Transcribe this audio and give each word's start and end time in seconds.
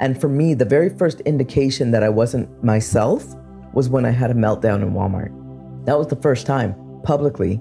And 0.00 0.20
for 0.20 0.28
me, 0.28 0.54
the 0.54 0.64
very 0.64 0.88
first 0.88 1.20
indication 1.22 1.90
that 1.90 2.02
I 2.02 2.08
wasn't 2.08 2.62
myself 2.62 3.34
was 3.72 3.88
when 3.88 4.04
I 4.04 4.10
had 4.10 4.30
a 4.30 4.34
meltdown 4.34 4.82
in 4.82 4.92
Walmart. 4.92 5.34
That 5.86 5.98
was 5.98 6.08
the 6.08 6.16
first 6.16 6.46
time 6.46 6.74
publicly. 7.02 7.60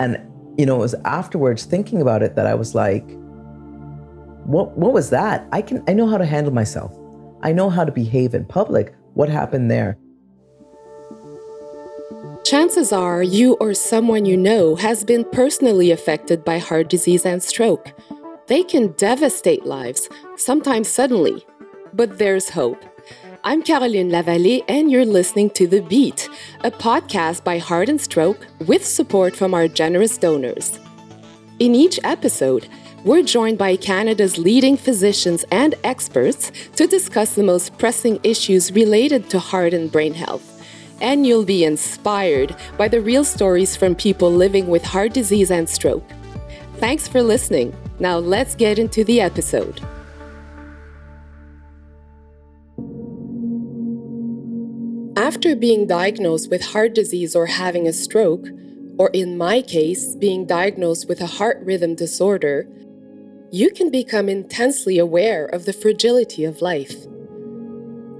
And, 0.00 0.18
you 0.56 0.66
know, 0.66 0.76
it 0.76 0.80
was 0.80 0.94
afterwards 1.04 1.64
thinking 1.64 2.00
about 2.00 2.22
it 2.22 2.36
that 2.36 2.46
I 2.46 2.54
was 2.54 2.74
like, 2.74 3.04
what, 4.44 4.76
what 4.76 4.92
was 4.92 5.10
that? 5.10 5.46
I 5.52 5.62
can, 5.62 5.82
I 5.88 5.94
know 5.94 6.06
how 6.06 6.18
to 6.18 6.26
handle 6.26 6.52
myself. 6.52 6.96
I 7.42 7.52
know 7.52 7.70
how 7.70 7.84
to 7.84 7.92
behave 7.92 8.34
in 8.34 8.44
public. 8.44 8.94
What 9.14 9.28
happened 9.28 9.70
there? 9.70 9.98
Chances 12.44 12.92
are 12.92 13.22
you 13.22 13.54
or 13.54 13.72
someone 13.72 14.26
you 14.26 14.36
know 14.36 14.76
has 14.76 15.02
been 15.02 15.24
personally 15.24 15.90
affected 15.90 16.44
by 16.44 16.58
heart 16.58 16.90
disease 16.90 17.24
and 17.24 17.42
stroke. 17.42 17.92
They 18.48 18.62
can 18.62 18.92
devastate 18.92 19.64
lives, 19.64 20.10
sometimes 20.36 20.88
suddenly. 20.88 21.46
But 21.94 22.18
there's 22.18 22.50
hope. 22.50 22.82
I'm 23.44 23.62
Caroline 23.62 24.10
Lavallée, 24.10 24.64
and 24.66 24.90
you're 24.90 25.04
listening 25.04 25.50
to 25.50 25.68
The 25.68 25.80
Beat, 25.80 26.28
a 26.64 26.70
podcast 26.72 27.44
by 27.44 27.58
Heart 27.58 27.88
and 27.88 28.00
Stroke 28.00 28.48
with 28.66 28.84
support 28.84 29.36
from 29.36 29.54
our 29.54 29.68
generous 29.68 30.18
donors. 30.18 30.80
In 31.60 31.72
each 31.76 32.00
episode, 32.02 32.66
we're 33.04 33.22
joined 33.22 33.58
by 33.58 33.76
Canada's 33.76 34.38
leading 34.38 34.76
physicians 34.76 35.44
and 35.52 35.76
experts 35.84 36.50
to 36.74 36.88
discuss 36.88 37.36
the 37.36 37.44
most 37.44 37.78
pressing 37.78 38.18
issues 38.24 38.72
related 38.72 39.30
to 39.30 39.38
heart 39.38 39.72
and 39.72 39.92
brain 39.92 40.14
health 40.14 40.50
and 41.00 41.26
you'll 41.26 41.44
be 41.44 41.64
inspired 41.64 42.56
by 42.78 42.88
the 42.88 43.00
real 43.00 43.24
stories 43.24 43.76
from 43.76 43.94
people 43.94 44.30
living 44.30 44.68
with 44.68 44.84
heart 44.84 45.12
disease 45.12 45.50
and 45.50 45.68
stroke. 45.68 46.08
Thanks 46.76 47.06
for 47.08 47.22
listening. 47.22 47.74
Now 47.98 48.18
let's 48.18 48.54
get 48.54 48.78
into 48.78 49.04
the 49.04 49.20
episode. 49.20 49.80
After 55.24 55.56
being 55.56 55.86
diagnosed 55.86 56.50
with 56.50 56.62
heart 56.62 56.94
disease 56.94 57.34
or 57.34 57.46
having 57.46 57.88
a 57.88 57.94
stroke, 57.94 58.46
or 58.98 59.08
in 59.14 59.38
my 59.38 59.62
case, 59.62 60.14
being 60.16 60.44
diagnosed 60.44 61.08
with 61.08 61.22
a 61.22 61.26
heart 61.38 61.56
rhythm 61.62 61.94
disorder, 61.94 62.68
you 63.50 63.70
can 63.70 63.90
become 63.90 64.28
intensely 64.28 64.98
aware 64.98 65.46
of 65.46 65.64
the 65.64 65.72
fragility 65.72 66.44
of 66.44 66.60
life. 66.60 67.06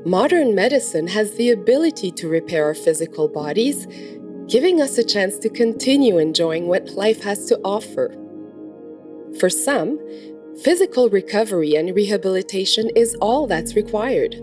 Modern 0.07 0.55
medicine 0.55 1.07
has 1.09 1.35
the 1.35 1.51
ability 1.51 2.11
to 2.13 2.27
repair 2.27 2.65
our 2.65 2.75
physical 2.75 3.29
bodies, 3.29 3.87
giving 4.49 4.81
us 4.81 4.97
a 4.97 5.05
chance 5.05 5.37
to 5.41 5.51
continue 5.51 6.17
enjoying 6.17 6.69
what 6.69 6.93
life 6.93 7.23
has 7.23 7.45
to 7.49 7.61
offer. 7.65 8.17
For 9.39 9.51
some, 9.51 10.01
physical 10.63 11.11
recovery 11.11 11.75
and 11.75 11.95
rehabilitation 11.95 12.89
is 12.97 13.15
all 13.17 13.47
that's 13.47 13.77
required. 13.77 14.43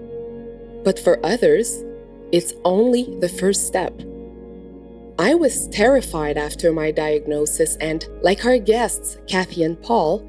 But 0.83 0.99
for 0.99 1.19
others, 1.25 1.83
it's 2.31 2.53
only 2.63 3.17
the 3.19 3.29
first 3.29 3.67
step. 3.67 3.99
I 5.19 5.35
was 5.35 5.67
terrified 5.67 6.37
after 6.37 6.71
my 6.71 6.91
diagnosis, 6.91 7.75
and 7.77 8.05
like 8.21 8.45
our 8.45 8.57
guests, 8.57 9.17
Kathy 9.27 9.63
and 9.63 9.81
Paul, 9.81 10.27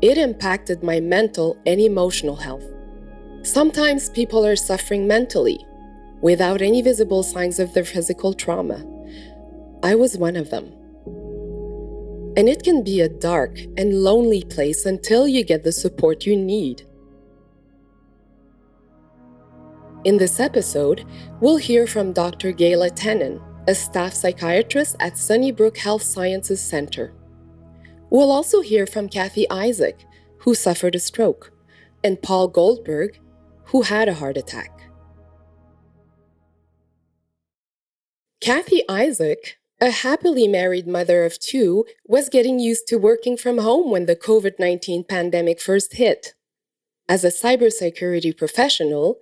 it 0.00 0.16
impacted 0.16 0.82
my 0.82 1.00
mental 1.00 1.56
and 1.66 1.80
emotional 1.80 2.36
health. 2.36 2.64
Sometimes 3.42 4.10
people 4.10 4.46
are 4.46 4.56
suffering 4.56 5.06
mentally 5.06 5.64
without 6.20 6.62
any 6.62 6.82
visible 6.82 7.22
signs 7.22 7.58
of 7.58 7.72
their 7.72 7.84
physical 7.84 8.34
trauma. 8.34 8.84
I 9.82 9.94
was 9.94 10.18
one 10.18 10.36
of 10.36 10.50
them. 10.50 10.72
And 12.36 12.48
it 12.48 12.62
can 12.62 12.84
be 12.84 13.00
a 13.00 13.08
dark 13.08 13.58
and 13.76 14.02
lonely 14.02 14.42
place 14.44 14.86
until 14.86 15.26
you 15.26 15.44
get 15.44 15.64
the 15.64 15.72
support 15.72 16.26
you 16.26 16.36
need. 16.36 16.82
In 20.04 20.16
this 20.16 20.38
episode, 20.38 21.04
we'll 21.40 21.56
hear 21.56 21.84
from 21.88 22.12
Dr. 22.12 22.52
Gayla 22.52 22.92
Tennen, 22.92 23.42
a 23.66 23.74
staff 23.74 24.12
psychiatrist 24.12 24.94
at 25.00 25.18
Sunnybrook 25.18 25.76
Health 25.76 26.02
Sciences 26.02 26.62
Center. 26.62 27.12
We'll 28.08 28.30
also 28.30 28.60
hear 28.60 28.86
from 28.86 29.08
Kathy 29.08 29.50
Isaac, 29.50 30.04
who 30.38 30.54
suffered 30.54 30.94
a 30.94 31.00
stroke, 31.00 31.52
and 32.04 32.22
Paul 32.22 32.46
Goldberg, 32.46 33.18
who 33.64 33.82
had 33.82 34.08
a 34.08 34.14
heart 34.14 34.36
attack. 34.36 34.70
Kathy 38.40 38.82
Isaac, 38.88 39.58
a 39.80 39.90
happily 39.90 40.46
married 40.46 40.86
mother 40.86 41.24
of 41.24 41.40
two, 41.40 41.84
was 42.06 42.28
getting 42.28 42.60
used 42.60 42.86
to 42.86 42.98
working 42.98 43.36
from 43.36 43.58
home 43.58 43.90
when 43.90 44.06
the 44.06 44.14
COVID 44.14 44.60
19 44.60 45.04
pandemic 45.04 45.60
first 45.60 45.94
hit. 45.94 46.34
As 47.08 47.24
a 47.24 47.28
cybersecurity 47.28 48.36
professional, 48.36 49.18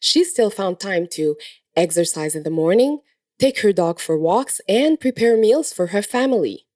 she 0.00 0.24
still 0.24 0.50
found 0.50 0.80
time 0.80 1.06
to 1.12 1.36
exercise 1.76 2.34
in 2.34 2.42
the 2.42 2.50
morning, 2.50 3.00
take 3.38 3.60
her 3.60 3.72
dog 3.72 4.00
for 4.00 4.18
walks, 4.18 4.60
and 4.68 4.98
prepare 4.98 5.36
meals 5.36 5.72
for 5.72 5.88
her 5.88 6.02
family. 6.02 6.66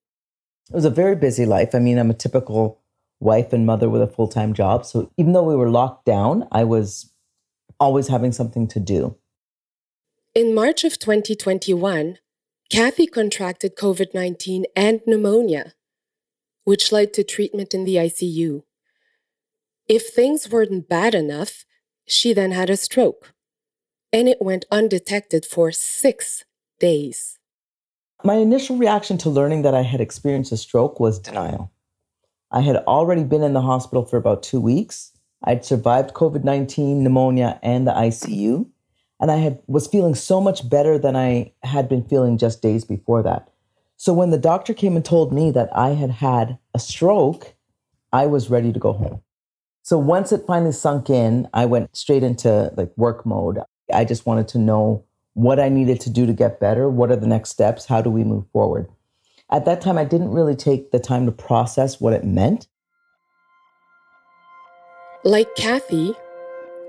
It 0.71 0.75
was 0.75 0.85
a 0.85 0.91
very 0.91 1.17
busy 1.17 1.45
life. 1.45 1.75
I 1.75 1.79
mean, 1.79 1.99
I'm 1.99 2.11
a 2.11 2.15
typical 2.15 2.81
wife 3.21 3.53
and 3.53 3.67
mother 3.67 3.89
with 3.89 4.03
a 4.03 4.07
full 4.07 4.29
time 4.29 4.55
job. 4.55 4.85
So 4.87 5.11
even 5.17 5.33
though 5.33 5.43
we 5.43 5.57
were 5.57 5.71
locked 5.71 6.05
down, 6.05 6.47
I 6.53 6.65
was 6.65 7.13
always 7.81 8.09
having 8.09 8.33
something 8.33 8.69
to 8.69 8.81
do. 8.81 9.17
In 10.35 10.55
March 10.55 10.85
of 10.85 10.99
2021, 10.99 12.19
Kathy 12.71 13.07
contracted 13.07 13.77
COVID 13.77 14.15
19 14.15 14.65
and 14.75 15.01
pneumonia, 15.07 15.75
which 16.65 16.93
led 16.93 17.13
to 17.15 17.25
treatment 17.25 17.75
in 17.75 17.85
the 17.85 17.97
ICU. 17.97 18.63
If 19.87 20.09
things 20.09 20.51
weren't 20.51 20.89
bad 20.89 21.15
enough, 21.15 21.65
she 22.07 22.33
then 22.33 22.53
had 22.53 22.71
a 22.71 22.77
stroke, 22.77 23.35
and 24.13 24.29
it 24.29 24.39
went 24.41 24.65
undetected 24.71 25.45
for 25.45 25.73
six 25.73 26.45
days. 26.79 27.39
My 28.23 28.35
initial 28.37 28.77
reaction 28.77 29.19
to 29.19 29.31
learning 29.31 29.63
that 29.63 29.75
I 29.75 29.83
had 29.83 30.01
experienced 30.01 30.53
a 30.53 30.57
stroke 30.57 30.99
was 31.01 31.19
denial. 31.19 31.71
I 32.51 32.61
had 32.61 32.77
already 32.77 33.25
been 33.25 33.43
in 33.43 33.53
the 33.53 33.63
hospital 33.63 34.05
for 34.05 34.17
about 34.17 34.43
two 34.43 34.61
weeks 34.61 35.15
I'd 35.45 35.65
survived 35.65 36.15
COVID 36.15 36.43
19, 36.43 37.03
pneumonia, 37.03 37.61
and 37.63 37.87
the 37.87 37.93
ICU. 37.93 38.67
And 39.21 39.31
I 39.31 39.37
had, 39.37 39.61
was 39.67 39.87
feeling 39.87 40.15
so 40.15 40.41
much 40.41 40.69
better 40.69 40.99
than 40.99 41.15
I 41.15 41.53
had 41.63 41.89
been 41.89 42.03
feeling 42.03 42.37
just 42.37 42.63
days 42.63 42.85
before 42.85 43.23
that. 43.23 43.49
So 43.97 44.13
when 44.13 44.31
the 44.31 44.39
doctor 44.39 44.75
came 44.75 44.97
and 44.97 45.05
told 45.05 45.33
me 45.33 45.51
that 45.53 45.69
I 45.75 45.91
had 45.91 46.11
had 46.11 46.59
a 46.75 46.79
stroke, 46.79 47.55
I 48.13 48.27
was 48.27 48.51
ready 48.51 48.73
to 48.73 48.79
go 48.79 48.93
home. 48.93 49.23
So 49.85 49.99
once 49.99 50.33
it 50.33 50.47
finally 50.47 50.73
sunk 50.73 51.11
in, 51.11 51.47
I 51.53 51.67
went 51.67 51.95
straight 51.95 52.23
into 52.23 52.73
like 52.75 52.91
work 52.97 53.27
mode. 53.27 53.59
I 53.93 54.07
just 54.07 54.25
wanted 54.25 54.49
to 54.49 54.59
know 54.59 55.05
what 55.35 55.61
I 55.61 55.69
needed 55.69 56.01
to 56.01 56.11
do 56.11 56.25
to 56.25 56.33
get 56.33 56.59
better. 56.59 56.89
What 56.89 57.11
are 57.11 57.17
the 57.17 57.27
next 57.27 57.51
steps? 57.51 57.85
How 57.85 58.01
do 58.01 58.09
we 58.09 58.25
move 58.25 58.47
forward? 58.51 58.89
At 59.51 59.67
that 59.67 59.83
time, 59.83 59.99
I 59.99 60.05
didn't 60.05 60.33
really 60.33 60.57
take 60.57 60.91
the 60.91 60.99
time 60.99 61.27
to 61.27 61.33
process 61.33 62.01
what 62.01 62.15
it 62.15 62.25
meant. 62.25 62.67
Like 65.23 65.55
Kathy, 65.55 66.15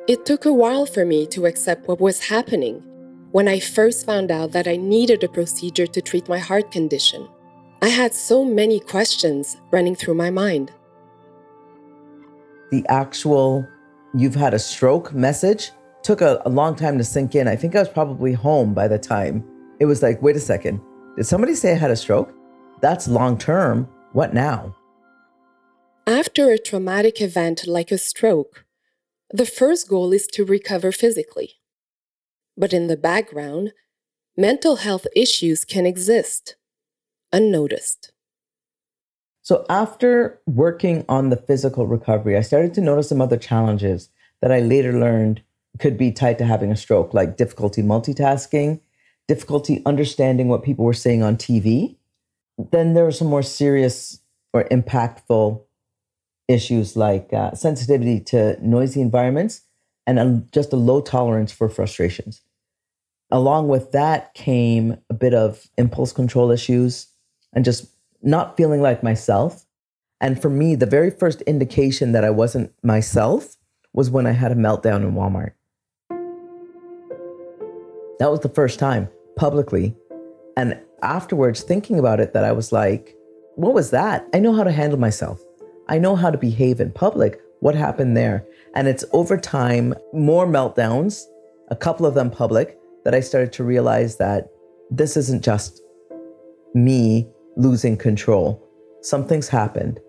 it 0.08 0.26
took 0.26 0.46
a 0.46 0.54
while 0.54 0.86
for 0.86 1.04
me 1.04 1.26
to 1.28 1.48
accept 1.48 1.90
what 1.90 2.00
was 2.00 2.30
happening 2.30 2.82
when 3.34 3.50
I 3.50 3.60
first 3.60 4.06
found 4.06 4.32
out 4.32 4.54
that 4.54 4.70
I 4.70 4.78
needed 4.78 5.22
a 5.22 5.28
procedure 5.28 5.88
to 5.88 6.02
treat 6.02 6.30
my 6.30 6.40
heart 6.40 6.72
condition. 6.72 7.28
I 7.82 7.90
had 7.90 8.14
so 8.14 8.46
many 8.46 8.80
questions 8.80 9.58
running 9.70 9.96
through 9.96 10.14
my 10.14 10.30
mind. 10.30 10.72
The 12.72 12.86
actual 12.90 13.68
you've 14.14 14.36
had 14.36 14.54
a 14.54 14.60
stroke 14.60 15.14
message 15.14 15.72
took 16.04 16.22
a, 16.22 16.42
a, 16.46 16.50
long 16.50 16.76
time 16.76 16.98
to 16.98 17.04
sink 17.04 17.36
in. 17.36 17.48
I 17.48 17.56
think 17.56 17.76
I 17.76 17.80
was 17.80 17.90
probably 17.90 18.34
home 18.34 18.74
by 18.74 18.88
the 18.88 19.00
time 19.00 19.44
it 19.80 19.86
was 19.86 20.02
like, 20.02 20.22
wait 20.22 20.36
a 20.36 20.40
second, 20.40 20.82
did 21.18 21.26
somebody 21.26 21.56
say 21.56 21.72
I 21.72 21.76
had 21.76 21.92
a 21.92 21.96
stroke? 21.96 22.34
That's 22.82 23.08
long 23.08 23.38
term. 23.38 23.90
What 24.14 24.34
now? 24.34 24.76
After 26.08 26.52
a 26.52 26.60
traumatic 26.60 27.20
event 27.20 27.68
like 27.68 27.92
a 27.92 27.98
stroke, 27.98 28.66
the 29.32 29.46
first 29.46 29.90
goal 29.90 30.14
is 30.14 30.28
to 30.28 30.46
recover 30.46 30.92
physically. 30.92 31.56
But 32.56 32.74
in 32.74 32.88
the 32.88 32.96
background, 32.96 33.74
mental 34.38 34.78
health 34.78 35.08
issues 35.16 35.66
can 35.66 35.86
exist 35.86 36.56
unnoticed. 37.34 38.14
So, 39.46 39.64
after 39.70 40.42
working 40.48 41.06
on 41.08 41.30
the 41.30 41.38
physical 41.38 41.86
recovery, 41.86 42.36
I 42.36 42.42
started 42.42 42.74
to 42.74 42.82
notice 42.82 43.10
some 43.10 43.22
other 43.22 43.38
challenges 43.38 44.10
that 44.42 44.52
I 44.52 44.60
later 44.60 44.92
learned 44.92 45.44
could 45.78 46.00
be 46.00 46.12
tied 46.12 46.40
to 46.40 46.46
having 46.46 46.72
a 46.72 46.76
stroke, 46.76 47.14
like 47.14 47.38
difficulty 47.38 47.84
multitasking, 47.84 48.80
difficulty 49.28 49.84
understanding 49.86 50.48
what 50.48 50.64
people 50.64 50.84
were 50.84 50.96
saying 50.96 51.22
on 51.22 51.38
TV. 51.38 51.96
Then 52.58 52.96
there 52.96 53.04
were 53.04 53.12
some 53.12 53.28
more 53.28 53.44
serious 53.44 54.20
or 54.52 54.64
impactful 54.64 55.62
issues 56.48 56.96
like 56.96 57.32
uh, 57.32 57.54
sensitivity 57.54 58.22
to 58.22 58.58
noisy 58.68 59.00
environments 59.00 59.62
and 60.08 60.18
a, 60.18 60.44
just 60.54 60.74
a 60.74 60.76
low 60.76 61.02
tolerance 61.02 61.52
for 61.52 61.70
frustrations. 61.70 62.42
Along 63.30 63.68
with 63.68 63.92
that 63.92 64.34
came 64.34 64.98
a 65.08 65.14
bit 65.14 65.36
of 65.36 65.68
impulse 65.78 66.12
control 66.14 66.50
issues 66.50 67.10
and 67.54 67.64
just 67.64 67.95
not 68.26 68.58
feeling 68.58 68.82
like 68.82 69.04
myself. 69.04 69.66
And 70.20 70.42
for 70.42 70.50
me, 70.50 70.76
the 70.76 70.86
very 70.86 71.12
first 71.12 71.42
indication 71.44 72.12
that 72.14 72.24
I 72.24 72.32
wasn't 72.32 72.74
myself 72.84 73.56
was 73.94 74.10
when 74.10 74.26
I 74.26 74.32
had 74.32 74.52
a 74.52 74.56
meltdown 74.56 75.04
in 75.04 75.14
Walmart. 75.14 75.52
That 78.20 78.32
was 78.32 78.40
the 78.40 78.50
first 78.50 78.80
time 78.80 79.10
publicly. 79.38 79.96
And 80.58 80.80
afterwards, 81.04 81.62
thinking 81.62 82.00
about 82.00 82.20
it, 82.20 82.34
that 82.34 82.44
I 82.44 82.52
was 82.52 82.72
like, 82.72 83.16
what 83.56 83.74
was 83.74 83.92
that? 83.92 84.28
I 84.34 84.40
know 84.40 84.54
how 84.54 84.64
to 84.64 84.72
handle 84.72 85.00
myself. 85.00 85.42
I 85.88 86.00
know 86.00 86.16
how 86.16 86.32
to 86.32 86.38
behave 86.38 86.80
in 86.80 86.92
public. 86.92 87.40
What 87.60 87.76
happened 87.76 88.18
there? 88.18 88.46
And 88.74 88.88
it's 88.88 89.06
over 89.14 89.38
time, 89.38 89.94
more 90.14 90.48
meltdowns, 90.48 91.24
a 91.70 91.76
couple 91.76 92.06
of 92.06 92.16
them 92.16 92.32
public, 92.32 92.78
that 93.04 93.14
I 93.14 93.20
started 93.20 93.54
to 93.54 93.64
realize 93.64 94.18
that 94.18 94.50
this 94.90 95.16
isn't 95.16 95.44
just 95.44 95.82
me 96.74 97.30
losing 97.56 97.98
control. 97.98 98.62
Something's 99.02 99.50
happened. 99.50 100.00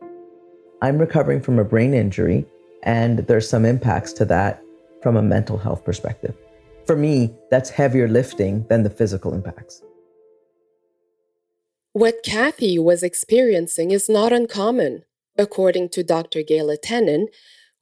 I'm 0.82 0.98
recovering 0.98 1.40
from 1.40 1.58
a 1.58 1.64
brain 1.64 1.94
injury, 1.94 2.44
and 2.82 3.20
there's 3.20 3.48
some 3.48 3.64
impacts 3.64 4.12
to 4.14 4.24
that 4.26 4.62
from 5.02 5.16
a 5.16 5.22
mental 5.22 5.58
health 5.58 5.84
perspective. 5.84 6.34
For 6.86 6.96
me, 6.96 7.34
that's 7.50 7.70
heavier 7.70 8.08
lifting 8.08 8.66
than 8.68 8.82
the 8.82 8.90
physical 8.90 9.34
impacts. 9.34 9.82
What 11.92 12.22
Kathy 12.22 12.78
was 12.78 13.02
experiencing 13.02 13.90
is 13.90 14.08
not 14.08 14.32
uncommon, 14.32 15.04
according 15.38 15.88
to 15.90 16.04
Dr. 16.04 16.42
Gayla 16.42 16.78
Tennen, 16.78 17.26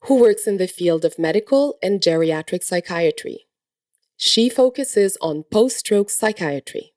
who 0.05 0.21
works 0.21 0.47
in 0.47 0.57
the 0.57 0.67
field 0.67 1.03
of 1.03 1.19
medical 1.19 1.77
and 1.83 1.99
geriatric 1.99 2.63
psychiatry. 2.63 3.45
She 4.17 4.49
focuses 4.49 5.17
on 5.21 5.43
post 5.43 5.77
stroke 5.77 6.09
psychiatry. 6.09 6.94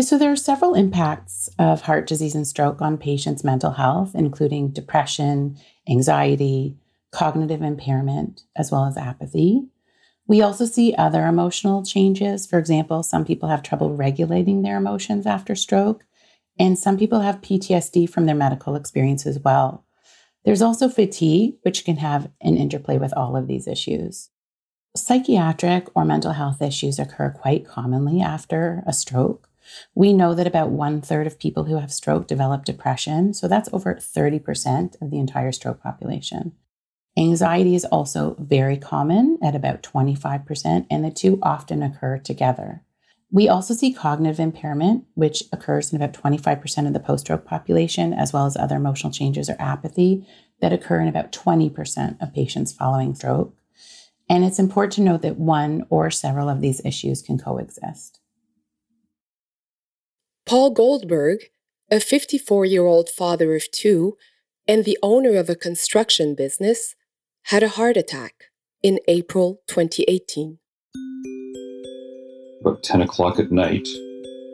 So, 0.00 0.18
there 0.18 0.32
are 0.32 0.36
several 0.36 0.74
impacts 0.74 1.48
of 1.58 1.82
heart 1.82 2.06
disease 2.06 2.34
and 2.34 2.46
stroke 2.46 2.82
on 2.82 2.98
patients' 2.98 3.44
mental 3.44 3.70
health, 3.70 4.12
including 4.14 4.70
depression, 4.70 5.56
anxiety, 5.88 6.76
cognitive 7.12 7.62
impairment, 7.62 8.42
as 8.56 8.72
well 8.72 8.86
as 8.86 8.96
apathy. 8.96 9.68
We 10.26 10.42
also 10.42 10.64
see 10.64 10.94
other 10.94 11.26
emotional 11.26 11.84
changes. 11.84 12.46
For 12.46 12.58
example, 12.58 13.02
some 13.02 13.24
people 13.24 13.48
have 13.48 13.62
trouble 13.62 13.94
regulating 13.94 14.62
their 14.62 14.78
emotions 14.78 15.26
after 15.26 15.54
stroke, 15.54 16.04
and 16.58 16.78
some 16.78 16.98
people 16.98 17.20
have 17.20 17.40
PTSD 17.40 18.08
from 18.08 18.26
their 18.26 18.34
medical 18.34 18.74
experience 18.74 19.26
as 19.26 19.38
well. 19.38 19.84
There's 20.44 20.62
also 20.62 20.88
fatigue, 20.88 21.54
which 21.62 21.84
can 21.84 21.98
have 21.98 22.30
an 22.40 22.56
interplay 22.56 22.98
with 22.98 23.14
all 23.16 23.36
of 23.36 23.46
these 23.46 23.68
issues. 23.68 24.30
Psychiatric 24.96 25.88
or 25.94 26.04
mental 26.04 26.32
health 26.32 26.60
issues 26.60 26.98
occur 26.98 27.30
quite 27.30 27.66
commonly 27.66 28.20
after 28.20 28.82
a 28.86 28.92
stroke. 28.92 29.48
We 29.94 30.12
know 30.12 30.34
that 30.34 30.46
about 30.46 30.70
one 30.70 31.00
third 31.00 31.26
of 31.26 31.38
people 31.38 31.64
who 31.64 31.76
have 31.76 31.92
stroke 31.92 32.26
develop 32.26 32.64
depression, 32.64 33.34
so 33.34 33.48
that's 33.48 33.68
over 33.72 33.94
30% 33.94 35.00
of 35.00 35.10
the 35.10 35.18
entire 35.18 35.52
stroke 35.52 35.82
population. 35.82 36.52
Anxiety 37.16 37.74
is 37.74 37.84
also 37.84 38.36
very 38.40 38.76
common 38.76 39.38
at 39.42 39.54
about 39.54 39.82
25%, 39.82 40.86
and 40.90 41.04
the 41.04 41.10
two 41.10 41.38
often 41.42 41.82
occur 41.82 42.18
together. 42.18 42.82
We 43.30 43.48
also 43.48 43.74
see 43.74 43.92
cognitive 43.92 44.38
impairment, 44.38 45.04
which 45.14 45.44
occurs 45.52 45.92
in 45.92 46.00
about 46.00 46.12
25% 46.12 46.86
of 46.86 46.92
the 46.92 47.00
post 47.00 47.24
stroke 47.24 47.44
population, 47.44 48.12
as 48.12 48.32
well 48.32 48.46
as 48.46 48.56
other 48.56 48.76
emotional 48.76 49.12
changes 49.12 49.48
or 49.48 49.56
apathy 49.58 50.26
that 50.60 50.72
occur 50.72 51.00
in 51.00 51.08
about 51.08 51.32
20% 51.32 52.20
of 52.22 52.32
patients 52.32 52.72
following 52.72 53.14
stroke. 53.14 53.54
And 54.28 54.44
it's 54.44 54.58
important 54.58 54.92
to 54.94 55.02
note 55.02 55.22
that 55.22 55.36
one 55.36 55.84
or 55.90 56.10
several 56.10 56.48
of 56.48 56.60
these 56.60 56.84
issues 56.84 57.22
can 57.22 57.38
coexist. 57.38 58.20
Paul 60.46 60.72
Goldberg, 60.72 61.44
a 61.90 62.00
54 62.00 62.66
year 62.66 62.84
old 62.84 63.08
father 63.08 63.54
of 63.54 63.70
two 63.70 64.18
and 64.68 64.84
the 64.84 64.98
owner 65.02 65.36
of 65.36 65.48
a 65.48 65.54
construction 65.54 66.34
business, 66.34 66.94
had 67.44 67.62
a 67.62 67.68
heart 67.68 67.96
attack 67.96 68.50
in 68.82 68.98
April 69.08 69.62
2018. 69.68 70.58
About 72.60 72.82
10 72.82 73.00
o'clock 73.00 73.38
at 73.38 73.50
night, 73.50 73.88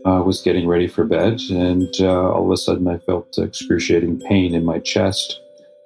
I 0.04 0.20
was 0.20 0.40
getting 0.42 0.68
ready 0.68 0.86
for 0.86 1.04
bed, 1.04 1.40
and 1.50 1.92
uh, 2.00 2.32
all 2.32 2.44
of 2.44 2.52
a 2.52 2.56
sudden 2.56 2.86
I 2.86 2.98
felt 2.98 3.36
excruciating 3.36 4.20
pain 4.20 4.54
in 4.54 4.64
my 4.64 4.78
chest 4.78 5.40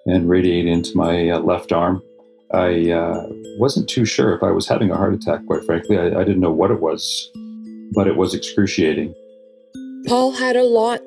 and 0.07 0.29
radiating 0.29 0.71
into 0.71 0.95
my 0.97 1.31
uh, 1.31 1.39
left 1.41 1.73
arm. 1.73 2.03
I 2.53 2.91
uh, 2.91 3.27
wasn't 3.59 3.89
too 3.89 4.05
sure 4.05 4.35
if 4.35 4.43
I 4.43 4.51
was 4.51 4.69
having 4.69 4.91
a 4.91 4.97
heart 4.97 5.15
attack, 5.15 5.47
quite 5.47 5.65
frankly. 5.65 5.99
I, 5.99 6.09
I 6.09 6.25
didn't 6.25 6.41
know 6.41 6.53
what 6.53 6.71
it 6.71 6.81
was, 6.81 7.31
but 7.95 8.07
it 8.07 8.17
was 8.17 8.35
excruciating. 8.35 9.15
Paul 10.07 10.33
had 10.33 10.55
a 10.55 10.65
lot 10.65 11.01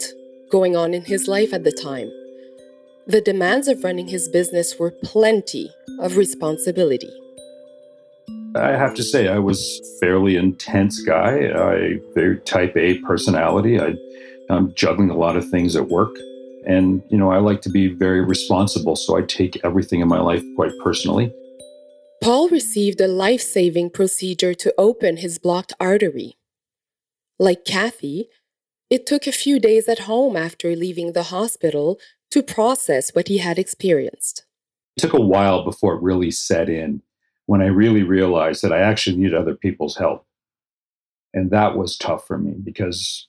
going 0.50 0.76
on 0.76 0.96
in 0.96 1.06
his 1.06 1.28
life 1.28 1.54
at 1.54 1.64
the 1.64 1.72
time. 1.72 2.12
The 3.06 3.22
demands 3.22 3.68
of 3.68 3.84
running 3.84 4.08
his 4.08 4.28
business 4.28 4.80
were 4.80 4.90
plenty 4.90 5.70
of 6.00 6.18
responsibility. 6.18 7.12
I 8.56 8.72
have 8.72 8.96
to 8.96 9.04
say, 9.04 9.28
I 9.28 9.38
was 9.38 9.62
fairly 10.00 10.36
intense 10.36 11.04
guy. 11.04 11.52
I 11.56 12.00
very 12.16 12.40
type 12.40 12.76
A 12.76 12.98
personality. 13.00 13.80
I, 13.80 13.94
I'm 14.50 14.74
juggling 14.74 15.12
a 15.12 15.18
lot 15.18 15.38
of 15.38 15.48
things 15.48 15.76
at 15.76 15.90
work, 15.90 16.16
and 16.66 17.04
you 17.12 17.20
know, 17.20 17.30
I 17.32 17.38
like 17.38 17.62
to 17.64 17.70
be 17.70 17.90
very 17.90 18.26
responsible. 18.26 18.96
So 18.96 19.16
I 19.16 19.22
take 19.22 19.64
everything 19.64 20.00
in 20.00 20.08
my 20.08 20.20
life 20.20 20.44
quite 20.56 20.72
personally. 20.84 21.32
Paul 22.24 22.50
received 22.50 23.00
a 23.00 23.08
life-saving 23.08 23.92
procedure 23.92 24.56
to 24.56 24.74
open 24.80 25.18
his 25.18 25.38
blocked 25.38 25.74
artery. 25.80 26.36
Like 27.38 27.64
Kathy, 27.64 28.28
it 28.90 29.06
took 29.06 29.28
a 29.28 29.32
few 29.32 29.60
days 29.60 29.88
at 29.88 30.00
home 30.00 30.36
after 30.36 30.76
leaving 30.76 31.14
the 31.14 31.24
hospital 31.24 32.00
to 32.32 32.44
process 32.44 33.12
what 33.14 33.28
he 33.28 33.40
had 33.40 33.60
experienced. 33.60 34.46
It 34.96 35.02
took 35.02 35.14
a 35.14 35.22
while 35.22 35.64
before 35.64 35.96
it 35.96 36.02
really 36.02 36.32
set 36.32 36.70
in 36.70 37.02
when 37.46 37.62
I 37.62 37.68
really 37.68 38.04
realized 38.04 38.62
that 38.64 38.74
I 38.74 38.80
actually 38.80 39.18
needed 39.18 39.34
other 39.34 39.56
people's 39.56 39.98
help. 39.98 40.26
And 41.34 41.52
that 41.52 41.78
was 41.78 41.98
tough 41.98 42.26
for 42.26 42.38
me 42.38 42.56
because 42.64 43.28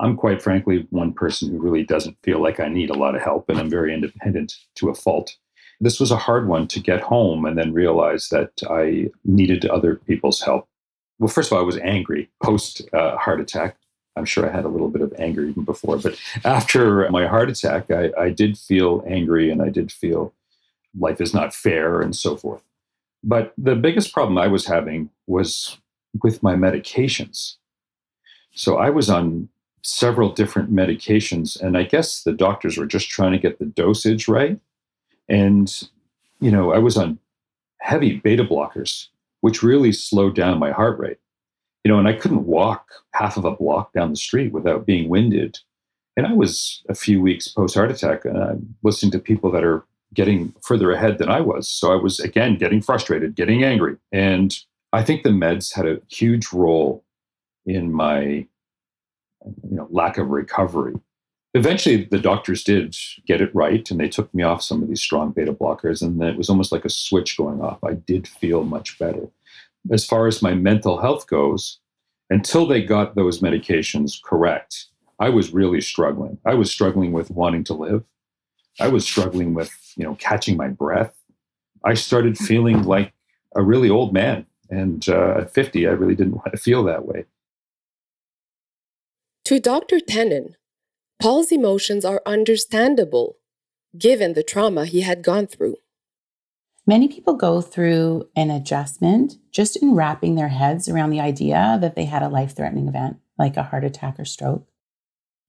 I'm 0.00 0.16
quite 0.16 0.42
frankly 0.42 0.86
one 0.90 1.12
person 1.12 1.50
who 1.50 1.60
really 1.60 1.84
doesn't 1.84 2.18
feel 2.22 2.42
like 2.42 2.60
I 2.60 2.68
need 2.68 2.90
a 2.90 2.98
lot 2.98 3.14
of 3.14 3.22
help 3.22 3.48
and 3.48 3.58
I'm 3.58 3.70
very 3.70 3.92
independent 3.92 4.54
to 4.76 4.88
a 4.88 4.94
fault. 4.94 5.36
This 5.80 6.00
was 6.00 6.10
a 6.10 6.16
hard 6.16 6.48
one 6.48 6.68
to 6.68 6.80
get 6.80 7.00
home 7.00 7.44
and 7.44 7.58
then 7.58 7.72
realize 7.72 8.28
that 8.28 8.50
I 8.70 9.10
needed 9.24 9.66
other 9.66 9.96
people's 9.96 10.40
help. 10.40 10.68
Well, 11.18 11.28
first 11.28 11.50
of 11.50 11.56
all, 11.56 11.62
I 11.62 11.66
was 11.66 11.78
angry 11.78 12.30
post 12.42 12.82
uh, 12.92 13.16
heart 13.16 13.40
attack 13.40 13.76
I'm 14.16 14.24
sure 14.24 14.48
I 14.48 14.54
had 14.54 14.64
a 14.64 14.68
little 14.68 14.88
bit 14.88 15.02
of 15.02 15.12
anger 15.18 15.44
even 15.44 15.64
before. 15.64 15.96
But 15.98 16.18
after 16.44 17.08
my 17.10 17.26
heart 17.26 17.50
attack, 17.50 17.90
I, 17.90 18.10
I 18.18 18.30
did 18.30 18.58
feel 18.58 19.04
angry 19.06 19.50
and 19.50 19.62
I 19.62 19.68
did 19.68 19.90
feel 19.90 20.34
life 20.98 21.20
is 21.20 21.32
not 21.32 21.54
fair 21.54 22.00
and 22.00 22.14
so 22.14 22.36
forth. 22.36 22.62
But 23.24 23.54
the 23.56 23.76
biggest 23.76 24.12
problem 24.12 24.36
I 24.36 24.48
was 24.48 24.66
having 24.66 25.10
was 25.26 25.78
with 26.22 26.42
my 26.42 26.54
medications. 26.54 27.56
So 28.54 28.76
I 28.76 28.90
was 28.90 29.08
on 29.08 29.48
several 29.82 30.30
different 30.30 30.72
medications, 30.72 31.60
and 31.60 31.76
I 31.76 31.84
guess 31.84 32.22
the 32.22 32.32
doctors 32.32 32.76
were 32.76 32.86
just 32.86 33.08
trying 33.08 33.32
to 33.32 33.38
get 33.38 33.58
the 33.58 33.64
dosage 33.64 34.28
right. 34.28 34.60
And, 35.28 35.72
you 36.40 36.50
know, 36.50 36.72
I 36.72 36.78
was 36.78 36.96
on 36.96 37.18
heavy 37.80 38.18
beta 38.18 38.44
blockers, 38.44 39.08
which 39.40 39.62
really 39.62 39.92
slowed 39.92 40.34
down 40.34 40.58
my 40.58 40.70
heart 40.70 40.98
rate 40.98 41.18
you 41.84 41.90
know, 41.90 41.98
and 41.98 42.08
I 42.08 42.12
couldn't 42.12 42.46
walk 42.46 42.88
half 43.12 43.36
of 43.36 43.44
a 43.44 43.50
block 43.50 43.92
down 43.92 44.10
the 44.10 44.16
street 44.16 44.52
without 44.52 44.86
being 44.86 45.08
winded. 45.08 45.58
And 46.16 46.26
I 46.26 46.32
was 46.32 46.82
a 46.88 46.94
few 46.94 47.20
weeks 47.20 47.48
post 47.48 47.74
heart 47.74 47.90
attack, 47.90 48.24
and 48.24 48.38
I'm 48.38 48.74
listening 48.82 49.12
to 49.12 49.18
people 49.18 49.50
that 49.52 49.64
are 49.64 49.84
getting 50.14 50.54
further 50.62 50.92
ahead 50.92 51.18
than 51.18 51.28
I 51.28 51.40
was. 51.40 51.68
So 51.68 51.92
I 51.92 51.96
was 51.96 52.20
again 52.20 52.56
getting 52.56 52.82
frustrated, 52.82 53.34
getting 53.34 53.64
angry. 53.64 53.96
And 54.12 54.54
I 54.92 55.02
think 55.02 55.22
the 55.22 55.30
meds 55.30 55.74
had 55.74 55.86
a 55.86 56.00
huge 56.08 56.52
role 56.52 57.02
in 57.64 57.92
my 57.92 58.20
you 58.20 58.46
know 59.70 59.88
lack 59.90 60.18
of 60.18 60.28
recovery. 60.28 60.94
Eventually 61.54 62.04
the 62.04 62.18
doctors 62.18 62.62
did 62.62 62.96
get 63.26 63.40
it 63.40 63.54
right 63.54 63.90
and 63.90 64.00
they 64.00 64.08
took 64.08 64.32
me 64.34 64.42
off 64.42 64.62
some 64.62 64.82
of 64.82 64.88
these 64.88 65.02
strong 65.02 65.32
beta 65.32 65.52
blockers 65.52 66.00
and 66.00 66.22
it 66.22 66.36
was 66.36 66.48
almost 66.48 66.72
like 66.72 66.84
a 66.84 66.90
switch 66.90 67.36
going 67.36 67.60
off. 67.60 67.82
I 67.84 67.94
did 67.94 68.26
feel 68.26 68.64
much 68.64 68.98
better 68.98 69.28
as 69.90 70.04
far 70.04 70.26
as 70.26 70.42
my 70.42 70.54
mental 70.54 71.00
health 71.00 71.26
goes, 71.26 71.78
until 72.30 72.66
they 72.66 72.82
got 72.82 73.14
those 73.14 73.40
medications 73.40 74.22
correct, 74.22 74.86
I 75.18 75.28
was 75.28 75.52
really 75.52 75.80
struggling. 75.80 76.38
I 76.44 76.54
was 76.54 76.70
struggling 76.70 77.12
with 77.12 77.30
wanting 77.30 77.64
to 77.64 77.74
live. 77.74 78.04
I 78.80 78.88
was 78.88 79.04
struggling 79.04 79.54
with, 79.54 79.70
you 79.96 80.04
know, 80.04 80.14
catching 80.16 80.56
my 80.56 80.68
breath. 80.68 81.14
I 81.84 81.94
started 81.94 82.38
feeling 82.38 82.82
like 82.84 83.12
a 83.54 83.62
really 83.62 83.90
old 83.90 84.12
man. 84.12 84.46
And 84.70 85.06
uh, 85.08 85.38
at 85.38 85.52
50, 85.52 85.86
I 85.86 85.90
really 85.90 86.14
didn't 86.14 86.32
want 86.36 86.52
to 86.52 86.58
feel 86.58 86.84
that 86.84 87.06
way. 87.06 87.26
To 89.46 89.60
Dr. 89.60 89.98
Tennen, 89.98 90.54
Paul's 91.20 91.52
emotions 91.52 92.04
are 92.04 92.22
understandable 92.24 93.36
given 93.98 94.32
the 94.32 94.42
trauma 94.42 94.86
he 94.86 95.02
had 95.02 95.22
gone 95.22 95.46
through. 95.46 95.76
Many 96.86 97.06
people 97.06 97.34
go 97.34 97.60
through 97.60 98.28
an 98.34 98.50
adjustment 98.50 99.34
just 99.52 99.76
in 99.76 99.94
wrapping 99.94 100.34
their 100.34 100.48
heads 100.48 100.88
around 100.88 101.10
the 101.10 101.20
idea 101.20 101.78
that 101.80 101.94
they 101.94 102.06
had 102.06 102.22
a 102.22 102.28
life 102.28 102.56
threatening 102.56 102.88
event, 102.88 103.18
like 103.38 103.56
a 103.56 103.62
heart 103.62 103.84
attack 103.84 104.18
or 104.18 104.24
stroke. 104.24 104.66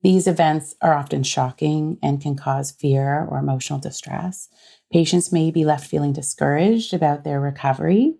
These 0.03 0.27
events 0.27 0.75
are 0.81 0.93
often 0.93 1.23
shocking 1.23 1.97
and 2.03 2.21
can 2.21 2.35
cause 2.35 2.71
fear 2.71 3.25
or 3.27 3.39
emotional 3.39 3.79
distress. 3.79 4.49
Patients 4.91 5.31
may 5.31 5.49
be 5.49 5.65
left 5.65 5.87
feeling 5.87 6.13
discouraged 6.13 6.93
about 6.93 7.23
their 7.23 7.39
recovery. 7.39 8.15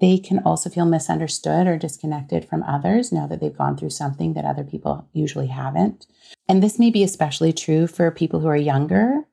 They 0.00 0.18
can 0.18 0.40
also 0.40 0.68
feel 0.70 0.86
misunderstood 0.86 1.66
or 1.66 1.76
disconnected 1.76 2.44
from 2.44 2.62
others 2.64 3.12
now 3.12 3.26
that 3.28 3.40
they've 3.40 3.56
gone 3.56 3.76
through 3.76 3.90
something 3.90 4.34
that 4.34 4.44
other 4.44 4.64
people 4.64 5.08
usually 5.12 5.48
haven't. 5.48 6.06
And 6.48 6.60
this 6.62 6.78
may 6.78 6.90
be 6.90 7.04
especially 7.04 7.52
true 7.52 7.86
for 7.86 8.10
people 8.10 8.40
who 8.40 8.48
are 8.48 8.56
younger 8.56 9.27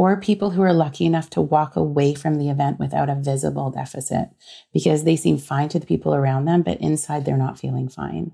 or 0.00 0.18
people 0.18 0.48
who 0.48 0.62
are 0.62 0.72
lucky 0.72 1.04
enough 1.04 1.28
to 1.28 1.42
walk 1.42 1.76
away 1.76 2.14
from 2.14 2.36
the 2.36 2.48
event 2.48 2.78
without 2.78 3.10
a 3.10 3.14
visible 3.14 3.68
deficit 3.68 4.30
because 4.72 5.04
they 5.04 5.14
seem 5.14 5.36
fine 5.36 5.68
to 5.68 5.78
the 5.78 5.84
people 5.84 6.14
around 6.14 6.46
them, 6.46 6.62
but 6.62 6.80
inside 6.80 7.26
they're 7.26 7.36
not 7.36 7.58
feeling 7.58 7.86
fine. 7.86 8.32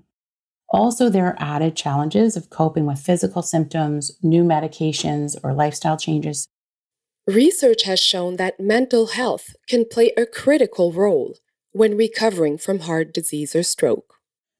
Also, 0.69 1.09
there 1.09 1.25
are 1.25 1.35
added 1.39 1.75
challenges 1.75 2.37
of 2.37 2.49
coping 2.49 2.85
with 2.85 2.97
physical 2.97 3.41
symptoms, 3.41 4.13
new 4.23 4.45
medications, 4.45 5.35
or 5.43 5.53
lifestyle 5.53 5.97
changes. 5.97 6.47
Research 7.27 7.83
has 7.83 7.99
shown 7.99 8.37
that 8.37 8.61
mental 8.61 9.07
health 9.07 9.53
can 9.67 9.83
play 9.83 10.13
a 10.15 10.25
critical 10.25 10.93
role 10.93 11.35
when 11.73 11.97
recovering 11.97 12.57
from 12.57 12.79
heart 12.79 13.13
disease 13.13 13.53
or 13.53 13.63
stroke. 13.63 14.13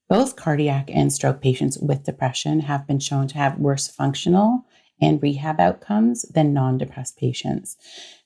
Both 0.09 0.35
cardiac 0.35 0.89
and 0.93 1.13
stroke 1.13 1.41
patients 1.41 1.77
with 1.77 2.03
depression 2.03 2.61
have 2.61 2.85
been 2.85 2.99
shown 2.99 3.29
to 3.29 3.37
have 3.37 3.59
worse 3.59 3.87
functional 3.87 4.65
and 5.01 5.21
rehab 5.21 5.59
outcomes 5.59 6.23
than 6.33 6.53
non 6.53 6.77
depressed 6.77 7.17
patients. 7.17 7.77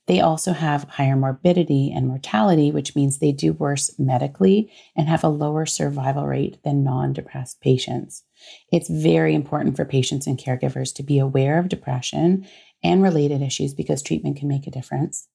They 0.06 0.20
also 0.20 0.52
have 0.52 0.84
higher 0.84 1.14
morbidity 1.14 1.92
and 1.94 2.08
mortality, 2.08 2.72
which 2.72 2.96
means 2.96 3.18
they 3.18 3.32
do 3.32 3.52
worse 3.52 3.94
medically 3.98 4.72
and 4.96 5.08
have 5.08 5.22
a 5.22 5.28
lower 5.28 5.64
survival 5.64 6.26
rate 6.26 6.58
than 6.64 6.82
non 6.82 7.12
depressed 7.12 7.60
patients. 7.60 8.24
It's 8.72 8.90
very 8.90 9.34
important 9.34 9.76
for 9.76 9.84
patients 9.84 10.26
and 10.26 10.38
caregivers 10.38 10.92
to 10.94 11.02
be 11.02 11.18
aware 11.18 11.58
of 11.58 11.68
depression 11.68 12.46
and 12.82 13.02
related 13.02 13.42
issues 13.42 13.74
because 13.74 14.02
treatment 14.02 14.36
can 14.36 14.48
make 14.48 14.66
a 14.66 14.72
difference. 14.72 15.28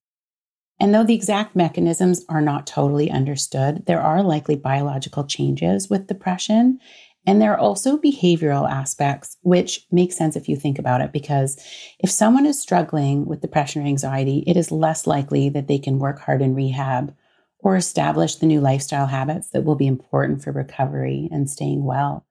And 0.79 0.93
though 0.93 1.03
the 1.03 1.15
exact 1.15 1.55
mechanisms 1.55 2.23
are 2.29 2.41
not 2.41 2.67
totally 2.67 3.09
understood, 3.09 3.85
there 3.87 4.01
are 4.01 4.21
likely 4.21 4.55
biological 4.55 5.25
changes 5.25 5.89
with 5.89 6.07
depression 6.07 6.79
and 7.27 7.41
there 7.41 7.51
are 7.53 7.59
also 7.59 7.97
behavioral 7.97 8.67
aspects, 8.67 9.37
which 9.41 9.85
make 9.91 10.13
sense 10.13 10.37
if 10.37 10.47
you 10.47 10.55
think 10.55 10.79
about 10.79 11.01
it, 11.01 11.11
because 11.11 11.61
if 11.99 12.09
someone 12.09 12.45
is 12.45 12.59
struggling 12.59 13.25
with 13.25 13.41
depression 13.41 13.83
or 13.83 13.85
anxiety, 13.85 14.45
it 14.47 14.55
is 14.55 14.71
less 14.71 15.05
likely 15.05 15.49
that 15.49 15.67
they 15.67 15.77
can 15.77 15.99
work 15.99 16.19
hard 16.19 16.41
in 16.41 16.55
rehab 16.55 17.13
or 17.59 17.75
establish 17.75 18.35
the 18.35 18.45
new 18.45 18.61
lifestyle 18.61 19.07
habits 19.07 19.49
that 19.49 19.65
will 19.65 19.75
be 19.75 19.87
important 19.87 20.41
for 20.41 20.53
recovery 20.53 21.27
and 21.29 21.49
staying 21.49 21.83
well. 21.83 22.25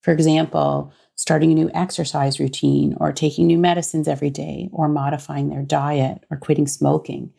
For 0.00 0.12
example, 0.12 0.94
starting 1.16 1.52
a 1.52 1.54
new 1.54 1.70
exercise 1.74 2.40
routine 2.40 2.96
or 3.00 3.12
taking 3.12 3.46
new 3.46 3.58
medicines 3.58 4.08
every 4.08 4.30
day 4.30 4.70
or 4.72 4.88
modifying 4.88 5.50
their 5.50 5.62
diet 5.62 6.24
or 6.30 6.38
quitting 6.38 6.66
smoking. 6.66 7.30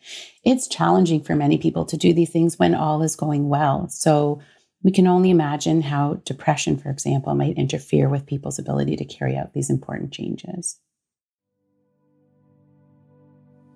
It's 0.44 0.68
challenging 0.68 1.24
for 1.24 1.34
many 1.34 1.58
people 1.58 1.84
to 1.86 1.96
do 1.96 2.12
these 2.12 2.30
things 2.30 2.58
when 2.58 2.74
all 2.74 3.02
is 3.02 3.16
going 3.16 3.48
well. 3.48 3.88
So, 3.88 4.40
we 4.82 4.90
can 4.90 5.06
only 5.06 5.30
imagine 5.30 5.82
how 5.82 6.14
depression, 6.24 6.76
for 6.76 6.90
example, 6.90 7.34
might 7.34 7.58
interfere 7.58 8.08
with 8.08 8.26
people's 8.26 8.58
ability 8.58 8.96
to 8.96 9.04
carry 9.04 9.36
out 9.36 9.52
these 9.52 9.68
important 9.68 10.12
changes. 10.12 10.80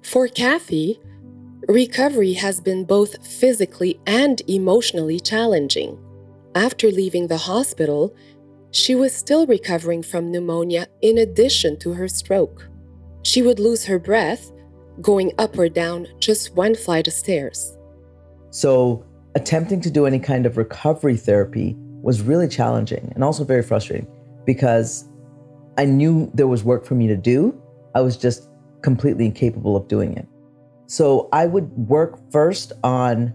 For 0.03 0.29
Kathy, 0.29 0.99
recovery 1.69 2.35
has 2.35 2.61
been 2.61 2.85
both 2.85 3.27
physically 3.27 4.01
and 4.07 4.41
emotionally 4.49 5.21
challenging. 5.21 5.99
After 6.55 6.91
leaving 6.91 7.27
the 7.27 7.39
hospital, 7.39 8.15
she 8.71 8.95
was 8.95 9.15
still 9.15 9.47
recovering 9.47 10.03
from 10.03 10.31
pneumonia 10.31 10.87
in 11.03 11.19
addition 11.19 11.79
to 11.81 11.93
her 11.93 12.09
stroke. 12.09 12.69
She 13.23 13.43
would 13.43 13.59
lose 13.59 13.85
her 13.85 13.99
breath 13.99 14.53
going 15.01 15.33
up 15.39 15.59
or 15.59 15.69
down 15.69 16.07
just 16.19 16.55
one 16.55 16.75
flight 16.75 17.07
of 17.07 17.13
stairs. 17.13 17.77
So, 18.51 19.05
attempting 19.35 19.81
to 19.81 19.91
do 19.91 20.07
any 20.07 20.19
kind 20.19 20.47
of 20.47 20.57
recovery 20.57 21.17
therapy 21.17 21.76
was 22.03 22.23
really 22.23 22.49
challenging 22.49 23.11
and 23.14 23.25
also 23.25 23.45
very 23.45 23.62
frustrating 23.62 24.07
because 24.45 25.09
I 25.76 25.85
knew 25.87 26.31
there 26.35 26.47
was 26.47 26.62
work 26.62 26.85
for 26.85 26.95
me 26.95 27.07
to 27.09 27.17
do. 27.17 27.61
I 27.95 28.00
was 28.00 28.17
just 28.17 28.49
completely 28.83 29.25
incapable 29.25 29.76
of 29.76 29.88
doing 29.88 30.17
it. 30.17 30.29
So 30.87 31.29
I 31.33 31.47
would 31.47 31.71
work 31.88 32.19
first 32.31 32.73
on 32.85 33.33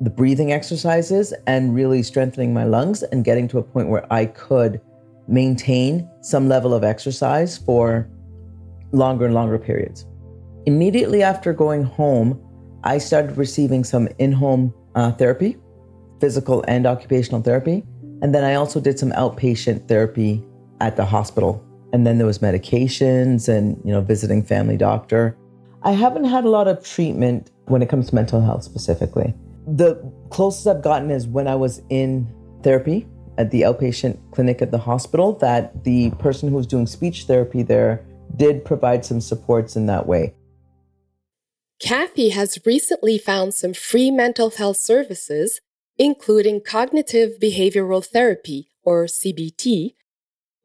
the 0.00 0.10
breathing 0.10 0.52
exercises 0.52 1.34
and 1.46 1.74
really 1.74 2.02
strengthening 2.02 2.54
my 2.54 2.64
lungs 2.64 3.02
and 3.02 3.24
getting 3.24 3.48
to 3.48 3.58
a 3.58 3.62
point 3.62 3.88
where 3.88 4.10
I 4.10 4.26
could 4.26 4.80
maintain 5.28 6.08
some 6.22 6.48
level 6.48 6.72
of 6.72 6.84
exercise 6.84 7.58
for 7.58 8.08
longer 8.92 9.26
and 9.26 9.34
longer 9.34 9.58
periods. 9.58 10.06
Immediately 10.66 11.22
after 11.22 11.52
going 11.52 11.82
home, 11.82 12.40
I 12.84 12.98
started 12.98 13.36
receiving 13.36 13.84
some 13.84 14.08
in 14.18 14.32
home 14.32 14.72
uh, 14.94 15.12
therapy, 15.12 15.56
physical 16.20 16.64
and 16.68 16.86
occupational 16.86 17.42
therapy. 17.42 17.84
And 18.22 18.34
then 18.34 18.44
I 18.44 18.54
also 18.54 18.80
did 18.80 18.98
some 18.98 19.12
outpatient 19.12 19.88
therapy 19.88 20.44
at 20.80 20.96
the 20.96 21.04
hospital. 21.04 21.64
And 21.92 22.06
then 22.06 22.18
there 22.18 22.26
was 22.26 22.38
medications 22.38 23.48
and, 23.48 23.80
you 23.84 23.92
know, 23.92 24.00
visiting 24.00 24.42
family 24.44 24.76
doctor. 24.76 25.36
I 25.82 25.92
haven't 25.92 26.24
had 26.24 26.44
a 26.44 26.48
lot 26.48 26.68
of 26.68 26.84
treatment 26.84 27.50
when 27.66 27.82
it 27.82 27.88
comes 27.88 28.10
to 28.10 28.14
mental 28.14 28.40
health 28.40 28.62
specifically. 28.64 29.34
The 29.66 29.96
closest 30.30 30.66
I've 30.66 30.82
gotten 30.82 31.10
is 31.10 31.26
when 31.26 31.48
I 31.48 31.54
was 31.54 31.82
in 31.88 32.32
therapy 32.62 33.08
at 33.38 33.50
the 33.50 33.62
outpatient 33.62 34.18
clinic 34.32 34.60
at 34.60 34.70
the 34.70 34.78
hospital, 34.78 35.32
that 35.38 35.84
the 35.84 36.10
person 36.12 36.50
who 36.50 36.56
was 36.56 36.66
doing 36.66 36.86
speech 36.86 37.24
therapy 37.24 37.62
there 37.62 38.04
did 38.36 38.64
provide 38.64 39.04
some 39.04 39.20
supports 39.20 39.76
in 39.76 39.86
that 39.86 40.06
way. 40.06 40.34
Kathy 41.80 42.28
has 42.28 42.58
recently 42.66 43.16
found 43.16 43.54
some 43.54 43.72
free 43.72 44.10
mental 44.10 44.50
health 44.50 44.76
services, 44.76 45.60
including 45.98 46.60
cognitive 46.60 47.40
behavioral 47.40 48.04
therapy, 48.04 48.70
or 48.82 49.06
CBT, 49.06 49.94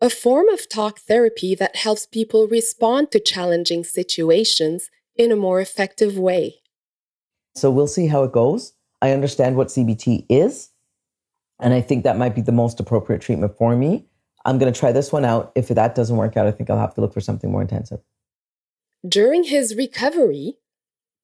a 0.02 0.10
form 0.10 0.50
of 0.50 0.68
talk 0.68 1.00
therapy 1.00 1.56
that 1.56 1.78
helps 1.78 2.06
people 2.06 2.48
respond 2.48 3.12
to 3.12 3.20
challenging 3.20 3.84
situations 3.86 4.90
in 5.16 5.32
a 5.32 5.38
more 5.38 5.62
effective 5.62 6.18
way. 6.18 6.56
So 7.56 7.72
we'll 7.72 7.88
see 7.88 8.08
how 8.08 8.24
it 8.24 8.34
goes. 8.34 8.74
I 9.02 9.12
understand 9.12 9.56
what 9.56 9.70
CBT 9.70 10.26
is, 10.30 10.70
and 11.62 11.74
I 11.74 11.80
think 11.80 12.04
that 12.04 12.18
might 12.18 12.36
be 12.36 12.42
the 12.42 12.52
most 12.52 12.82
appropriate 12.82 13.22
treatment 13.22 13.58
for 13.58 13.76
me. 13.76 14.06
I'm 14.44 14.58
going 14.58 14.72
to 14.72 14.78
try 14.78 14.92
this 14.92 15.14
one 15.14 15.24
out. 15.24 15.54
If 15.56 15.70
that 15.70 15.96
doesn't 15.96 16.18
work 16.18 16.36
out, 16.36 16.46
I 16.46 16.52
think 16.52 16.70
I'll 16.70 16.78
have 16.78 16.94
to 16.96 17.02
look 17.02 17.14
for 17.14 17.22
something 17.22 17.50
more 17.50 17.62
intensive. 17.62 18.02
During 19.08 19.46
his 19.46 19.76
recovery, 19.76 20.58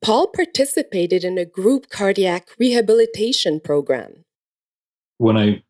Paul 0.01 0.27
participated 0.27 1.23
in 1.23 1.37
a 1.37 1.45
group 1.45 1.89
cardiac 1.89 2.49
rehabilitation 2.57 3.59
program. 3.59 4.25
When 5.17 5.37
I 5.37 5.63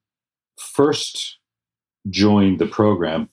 first 0.58 1.38
joined 2.10 2.60
the 2.60 2.68
program, 2.68 3.30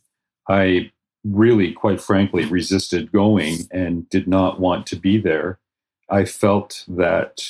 I 0.49 0.91
really, 1.25 1.73
quite 1.73 2.01
frankly, 2.01 2.47
resisted 2.47 3.13
going 3.13 3.59
and 3.71 4.09
did 4.11 4.27
not 4.27 4.61
want 4.61 4.87
to 4.87 4.97
be 4.97 5.19
there. 5.19 5.61
I 6.11 6.25
felt 6.25 6.85
that, 6.89 7.45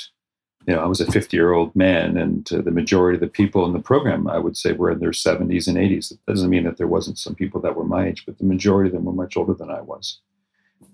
you 0.67 0.75
know, 0.75 0.81
I 0.81 0.87
was 0.87 1.01
a 1.01 1.11
50 1.11 1.35
year 1.35 1.53
old 1.53 1.75
man, 1.75 2.19
and 2.19 2.53
uh, 2.53 2.61
the 2.61 2.71
majority 2.71 3.17
of 3.17 3.21
the 3.21 3.29
people 3.29 3.65
in 3.65 3.73
the 3.73 3.79
program, 3.79 4.29
I 4.29 4.39
would 4.39 4.59
say, 4.59 4.73
were 4.73 4.91
in 4.91 4.99
their 4.99 5.11
70s 5.11 5.69
and 5.69 5.79
80s. 5.79 6.13
It 6.13 6.19
doesn't 6.27 6.51
mean 6.51 6.65
that 6.65 6.77
there 6.77 6.87
wasn't 6.87 7.19
some 7.19 7.35
people 7.35 7.61
that 7.63 7.77
were 7.77 7.85
my 7.85 8.09
age, 8.09 8.27
but 8.27 8.37
the 8.37 8.45
majority 8.45 8.89
of 8.89 8.95
them 8.95 9.05
were 9.05 9.13
much 9.13 9.37
older 9.37 9.55
than 9.55 9.71
I 9.71 9.81
was. 9.81 10.19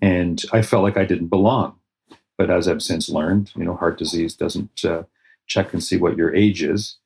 And 0.01 0.41
I 0.53 0.61
felt 0.61 0.83
like 0.83 0.97
I 0.97 1.05
didn't 1.05 1.27
belong. 1.27 1.77
But 2.37 2.49
as 2.49 2.67
I've 2.67 2.81
since 2.81 3.09
learned, 3.09 3.51
you 3.55 3.63
know, 3.63 3.75
heart 3.75 3.97
disease 3.97 4.35
doesn't 4.35 4.83
uh, 4.83 5.03
check 5.47 5.73
and 5.73 5.83
see 5.83 5.97
what 5.97 6.17
your 6.17 6.33
age 6.35 6.63
is. 6.63 6.97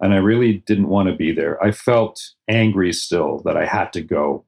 And 0.00 0.14
I 0.14 0.18
really 0.18 0.58
didn't 0.66 0.88
want 0.88 1.08
to 1.08 1.14
be 1.14 1.32
there. 1.32 1.62
I 1.62 1.72
felt 1.72 2.30
angry 2.48 2.92
still 2.92 3.40
that 3.44 3.56
I 3.56 3.66
had 3.66 3.92
to 3.94 4.00
go. 4.00 4.44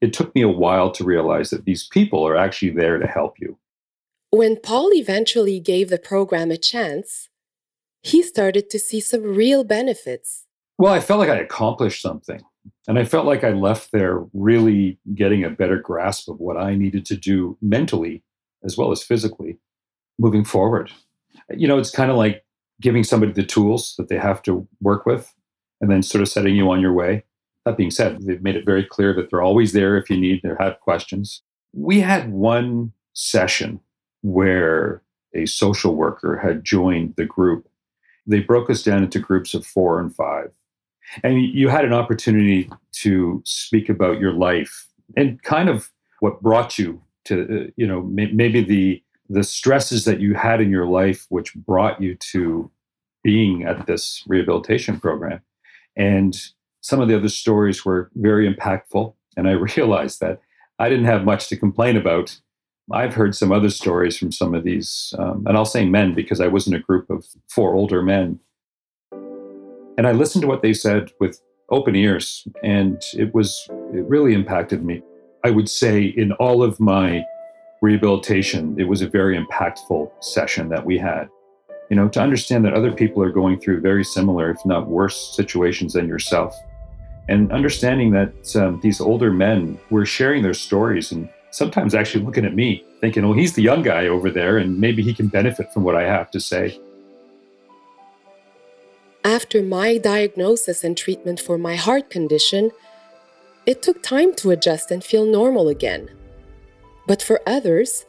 It 0.00 0.12
took 0.12 0.34
me 0.34 0.42
a 0.42 0.48
while 0.48 0.90
to 0.92 1.04
realize 1.04 1.50
that 1.50 1.64
these 1.64 1.86
people 1.86 2.26
are 2.26 2.36
actually 2.36 2.70
there 2.70 2.98
to 2.98 3.06
help 3.06 3.38
you. 3.38 3.58
When 4.30 4.56
Paul 4.56 4.90
eventually 4.94 5.60
gave 5.60 5.90
the 5.90 5.98
program 5.98 6.50
a 6.50 6.56
chance, 6.56 7.28
he 8.02 8.22
started 8.22 8.70
to 8.70 8.78
see 8.78 9.00
some 9.00 9.22
real 9.22 9.64
benefits. 9.64 10.46
Well, 10.78 10.92
I 10.92 11.00
felt 11.00 11.20
like 11.20 11.28
I 11.28 11.36
accomplished 11.36 12.00
something. 12.00 12.40
And 12.88 12.98
I 12.98 13.04
felt 13.04 13.26
like 13.26 13.44
I 13.44 13.50
left 13.50 13.92
there 13.92 14.24
really 14.32 14.98
getting 15.14 15.44
a 15.44 15.50
better 15.50 15.78
grasp 15.78 16.28
of 16.28 16.40
what 16.40 16.56
I 16.56 16.74
needed 16.74 17.04
to 17.06 17.16
do 17.16 17.56
mentally 17.60 18.22
as 18.64 18.76
well 18.76 18.90
as 18.90 19.02
physically 19.02 19.58
moving 20.20 20.44
forward. 20.44 20.92
You 21.48 21.66
know, 21.66 21.78
it's 21.78 21.90
kind 21.90 22.10
of 22.10 22.16
like 22.16 22.44
giving 22.80 23.02
somebody 23.02 23.32
the 23.32 23.42
tools 23.42 23.94
that 23.98 24.08
they 24.08 24.18
have 24.18 24.42
to 24.42 24.66
work 24.80 25.06
with 25.06 25.34
and 25.80 25.90
then 25.90 26.02
sort 26.02 26.22
of 26.22 26.28
setting 26.28 26.54
you 26.54 26.70
on 26.70 26.80
your 26.80 26.92
way. 26.92 27.24
That 27.64 27.76
being 27.76 27.90
said, 27.90 28.22
they've 28.22 28.42
made 28.42 28.56
it 28.56 28.64
very 28.64 28.84
clear 28.84 29.12
that 29.14 29.30
they're 29.30 29.42
always 29.42 29.72
there 29.72 29.96
if 29.96 30.08
you 30.08 30.16
need 30.16 30.44
or 30.44 30.56
have 30.60 30.80
questions. 30.80 31.42
We 31.72 32.00
had 32.00 32.30
one 32.30 32.92
session 33.14 33.80
where 34.22 35.02
a 35.34 35.46
social 35.46 35.94
worker 35.94 36.36
had 36.38 36.64
joined 36.64 37.14
the 37.16 37.24
group. 37.24 37.68
They 38.26 38.40
broke 38.40 38.70
us 38.70 38.82
down 38.82 39.02
into 39.02 39.18
groups 39.18 39.54
of 39.54 39.66
four 39.66 40.00
and 40.00 40.14
five. 40.14 40.52
And 41.24 41.42
you 41.42 41.68
had 41.68 41.84
an 41.84 41.92
opportunity 41.92 42.70
to 42.92 43.42
speak 43.44 43.88
about 43.88 44.20
your 44.20 44.32
life 44.32 44.86
and 45.16 45.42
kind 45.42 45.68
of 45.68 45.90
what 46.20 46.40
brought 46.40 46.78
you 46.78 47.00
to, 47.24 47.42
uh, 47.42 47.70
you 47.76 47.86
know, 47.86 48.02
maybe 48.02 48.62
the 48.62 49.02
the 49.30 49.44
stresses 49.44 50.04
that 50.04 50.20
you 50.20 50.34
had 50.34 50.60
in 50.60 50.70
your 50.70 50.86
life, 50.86 51.24
which 51.28 51.54
brought 51.54 52.02
you 52.02 52.16
to 52.16 52.70
being 53.22 53.62
at 53.62 53.86
this 53.86 54.24
rehabilitation 54.26 54.98
program. 54.98 55.40
And 55.96 56.36
some 56.80 57.00
of 57.00 57.08
the 57.08 57.16
other 57.16 57.28
stories 57.28 57.84
were 57.84 58.10
very 58.16 58.52
impactful. 58.52 59.14
And 59.36 59.48
I 59.48 59.52
realized 59.76 60.20
that 60.20 60.40
I 60.80 60.88
didn't 60.88 61.04
have 61.04 61.24
much 61.24 61.48
to 61.48 61.56
complain 61.56 61.96
about. 61.96 62.40
I've 62.92 63.14
heard 63.14 63.36
some 63.36 63.52
other 63.52 63.70
stories 63.70 64.18
from 64.18 64.32
some 64.32 64.52
of 64.52 64.64
these, 64.64 65.14
um, 65.16 65.44
and 65.46 65.56
I'll 65.56 65.64
say 65.64 65.84
men 65.84 66.12
because 66.12 66.40
I 66.40 66.48
was 66.48 66.66
in 66.66 66.74
a 66.74 66.80
group 66.80 67.08
of 67.08 67.24
four 67.48 67.74
older 67.74 68.02
men. 68.02 68.40
And 69.96 70.08
I 70.08 70.12
listened 70.12 70.42
to 70.42 70.48
what 70.48 70.62
they 70.62 70.72
said 70.72 71.12
with 71.20 71.40
open 71.70 71.94
ears, 71.94 72.48
and 72.64 73.00
it 73.14 73.32
was, 73.32 73.68
it 73.94 74.04
really 74.08 74.34
impacted 74.34 74.84
me. 74.84 75.02
I 75.44 75.50
would 75.50 75.68
say 75.68 76.02
in 76.02 76.32
all 76.32 76.64
of 76.64 76.80
my 76.80 77.24
rehabilitation, 77.80 78.78
it 78.78 78.84
was 78.84 79.02
a 79.02 79.08
very 79.08 79.38
impactful 79.38 80.10
session 80.20 80.68
that 80.68 80.84
we 80.84 80.98
had. 80.98 81.28
You 81.88 81.96
know, 81.96 82.08
to 82.08 82.20
understand 82.20 82.64
that 82.64 82.74
other 82.74 82.92
people 82.92 83.22
are 83.22 83.32
going 83.32 83.58
through 83.58 83.80
very 83.80 84.04
similar, 84.04 84.50
if 84.50 84.64
not 84.64 84.86
worse, 84.88 85.34
situations 85.34 85.94
than 85.94 86.06
yourself. 86.06 86.54
And 87.28 87.50
understanding 87.52 88.10
that 88.12 88.56
um, 88.56 88.80
these 88.82 89.00
older 89.00 89.32
men 89.32 89.78
were 89.90 90.06
sharing 90.06 90.42
their 90.42 90.54
stories 90.54 91.12
and 91.12 91.28
sometimes 91.50 91.94
actually 91.94 92.24
looking 92.24 92.44
at 92.44 92.54
me, 92.54 92.84
thinking, 93.00 93.24
oh, 93.24 93.32
he's 93.32 93.54
the 93.54 93.62
young 93.62 93.82
guy 93.82 94.06
over 94.06 94.30
there, 94.30 94.58
and 94.58 94.78
maybe 94.78 95.02
he 95.02 95.12
can 95.12 95.28
benefit 95.28 95.72
from 95.72 95.82
what 95.82 95.96
I 95.96 96.02
have 96.02 96.30
to 96.32 96.40
say. 96.40 96.80
After 99.24 99.62
my 99.62 99.98
diagnosis 99.98 100.82
and 100.84 100.96
treatment 100.96 101.40
for 101.40 101.58
my 101.58 101.76
heart 101.76 102.08
condition, 102.08 102.70
it 103.66 103.82
took 103.82 104.02
time 104.02 104.34
to 104.36 104.50
adjust 104.50 104.90
and 104.90 105.04
feel 105.04 105.26
normal 105.26 105.68
again. 105.68 106.08
But 107.10 107.24
for 107.24 107.40
others, 107.44 108.06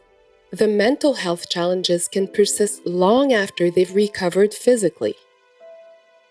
the 0.51 0.67
mental 0.67 1.15
health 1.15 1.49
challenges 1.49 2.07
can 2.07 2.27
persist 2.27 2.85
long 2.85 3.33
after 3.33 3.71
they've 3.71 3.95
recovered 3.95 4.53
physically. 4.53 5.15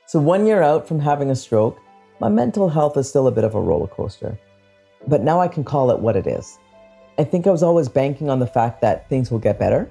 So, 0.07 0.21
one 0.21 0.47
year 0.47 0.63
out 0.63 0.87
from 0.87 1.01
having 1.01 1.33
a 1.33 1.35
stroke, 1.35 1.81
my 2.21 2.29
mental 2.29 2.69
health 2.69 2.97
is 2.97 3.09
still 3.09 3.27
a 3.27 3.33
bit 3.33 3.43
of 3.43 3.57
a 3.57 3.61
roller 3.61 3.89
coaster. 3.89 4.39
But 5.09 5.23
now 5.23 5.41
I 5.41 5.49
can 5.49 5.65
call 5.65 5.91
it 5.91 5.99
what 5.99 6.15
it 6.15 6.29
is. 6.29 6.61
I 7.19 7.25
think 7.25 7.49
I 7.49 7.51
was 7.51 7.65
always 7.65 7.89
banking 7.89 8.31
on 8.31 8.39
the 8.39 8.47
fact 8.47 8.81
that 8.83 9.09
things 9.09 9.33
will 9.33 9.41
get 9.41 9.59
better, 9.59 9.91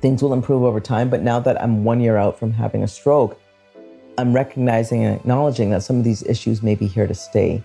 things 0.00 0.22
will 0.22 0.32
improve 0.32 0.62
over 0.62 0.78
time. 0.78 1.10
But 1.10 1.22
now 1.22 1.40
that 1.40 1.60
I'm 1.60 1.82
one 1.82 2.00
year 2.00 2.16
out 2.16 2.38
from 2.38 2.52
having 2.52 2.84
a 2.84 2.88
stroke, 2.88 3.40
I'm 4.18 4.32
recognizing 4.32 5.02
and 5.02 5.16
acknowledging 5.16 5.70
that 5.70 5.82
some 5.82 5.98
of 5.98 6.04
these 6.04 6.22
issues 6.22 6.62
may 6.62 6.76
be 6.76 6.86
here 6.86 7.08
to 7.08 7.14
stay. 7.28 7.60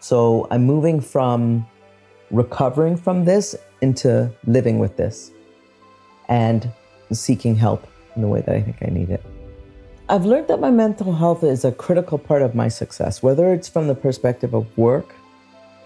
So 0.00 0.48
I'm 0.50 0.64
moving 0.64 0.98
from 0.98 1.66
recovering 2.30 2.96
from 2.96 3.26
this 3.26 3.54
into 3.80 4.30
living 4.46 4.78
with 4.78 4.96
this 4.96 5.32
and 6.28 6.70
seeking 7.12 7.54
help 7.54 7.86
in 8.16 8.22
the 8.22 8.28
way 8.28 8.40
that 8.42 8.54
I 8.54 8.60
think 8.60 8.78
I 8.82 8.90
need 8.90 9.10
it. 9.10 9.24
I've 10.10 10.24
learned 10.24 10.48
that 10.48 10.60
my 10.60 10.70
mental 10.70 11.12
health 11.12 11.44
is 11.44 11.64
a 11.64 11.72
critical 11.72 12.18
part 12.18 12.42
of 12.42 12.54
my 12.54 12.68
success, 12.68 13.22
whether 13.22 13.52
it's 13.52 13.68
from 13.68 13.88
the 13.88 13.94
perspective 13.94 14.54
of 14.54 14.66
work, 14.78 15.14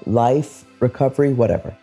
life, 0.06 0.64
recovery, 0.80 1.32
whatever. 1.32 1.76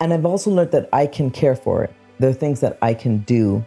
And 0.00 0.12
I've 0.12 0.26
also 0.26 0.50
learned 0.50 0.72
that 0.72 0.88
I 0.92 1.06
can 1.06 1.30
care 1.30 1.56
for 1.56 1.84
it. 1.84 1.92
There 2.18 2.30
are 2.30 2.34
things 2.34 2.60
that 2.60 2.78
I 2.82 2.94
can 2.94 3.18
do 3.18 3.64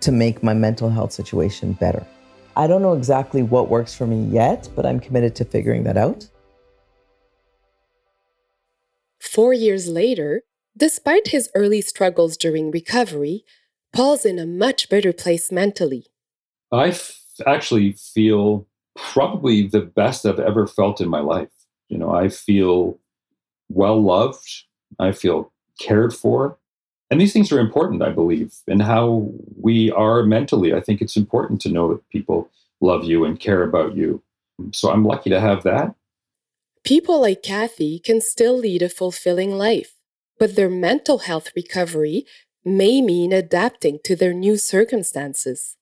to 0.00 0.12
make 0.12 0.42
my 0.42 0.54
mental 0.54 0.88
health 0.88 1.12
situation 1.12 1.72
better. 1.72 2.06
I 2.56 2.66
don't 2.66 2.82
know 2.82 2.94
exactly 2.94 3.42
what 3.42 3.68
works 3.68 3.94
for 3.94 4.06
me 4.06 4.24
yet, 4.26 4.68
but 4.74 4.86
I'm 4.86 5.00
committed 5.00 5.34
to 5.36 5.44
figuring 5.44 5.84
that 5.84 5.96
out. 5.96 6.28
Four 9.20 9.52
years 9.52 9.88
later, 9.88 10.42
despite 10.78 11.28
his 11.28 11.50
early 11.54 11.80
struggles 11.80 12.36
during 12.36 12.70
recovery, 12.70 13.44
Paul's 13.92 14.24
in 14.24 14.38
a 14.38 14.46
much 14.46 14.88
better 14.88 15.12
place 15.12 15.50
mentally. 15.50 16.06
I 16.72 16.88
f- 16.88 17.20
actually 17.46 17.92
feel 17.92 18.66
probably 18.96 19.66
the 19.66 19.80
best 19.80 20.26
I've 20.26 20.40
ever 20.40 20.66
felt 20.66 21.00
in 21.00 21.08
my 21.08 21.20
life. 21.20 21.50
You 21.88 21.98
know, 21.98 22.10
I 22.10 22.28
feel 22.28 22.98
well 23.68 24.02
loved, 24.02 24.64
I 24.98 25.12
feel 25.12 25.52
cared 25.78 26.14
for. 26.14 26.58
And 27.10 27.20
these 27.20 27.32
things 27.32 27.50
are 27.52 27.60
important, 27.60 28.02
I 28.02 28.10
believe, 28.10 28.54
in 28.66 28.80
how 28.80 29.32
we 29.56 29.90
are 29.92 30.22
mentally. 30.22 30.74
I 30.74 30.80
think 30.80 31.00
it's 31.00 31.16
important 31.16 31.60
to 31.62 31.70
know 31.70 31.88
that 31.88 32.08
people 32.10 32.50
love 32.80 33.04
you 33.04 33.24
and 33.24 33.40
care 33.40 33.62
about 33.62 33.96
you. 33.96 34.22
So 34.72 34.90
I'm 34.90 35.04
lucky 35.04 35.30
to 35.30 35.40
have 35.40 35.62
that. 35.62 35.94
People 36.84 37.20
like 37.20 37.42
Kathy 37.42 37.98
can 37.98 38.20
still 38.20 38.56
lead 38.56 38.82
a 38.82 38.88
fulfilling 38.88 39.52
life, 39.52 39.94
but 40.38 40.56
their 40.56 40.70
mental 40.70 41.18
health 41.18 41.50
recovery 41.54 42.24
may 42.64 43.00
mean 43.00 43.32
adapting 43.32 43.98
to 44.04 44.14
their 44.14 44.32
new 44.32 44.56
circumstances. 44.56 45.76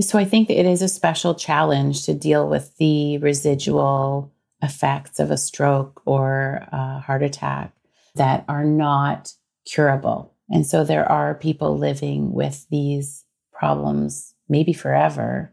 So 0.00 0.18
I 0.18 0.24
think 0.24 0.48
it 0.48 0.66
is 0.66 0.82
a 0.82 0.88
special 0.88 1.34
challenge 1.34 2.04
to 2.06 2.14
deal 2.14 2.48
with 2.48 2.76
the 2.76 3.18
residual 3.18 4.32
effects 4.62 5.20
of 5.20 5.30
a 5.30 5.36
stroke 5.36 6.02
or 6.06 6.66
a 6.72 6.98
heart 7.00 7.22
attack 7.22 7.72
that 8.14 8.44
are 8.48 8.64
not 8.64 9.32
curable. 9.66 10.34
And 10.50 10.66
so 10.66 10.84
there 10.84 11.10
are 11.10 11.34
people 11.34 11.76
living 11.78 12.32
with 12.32 12.66
these 12.70 13.24
problems 13.52 14.34
maybe 14.48 14.72
forever 14.72 15.52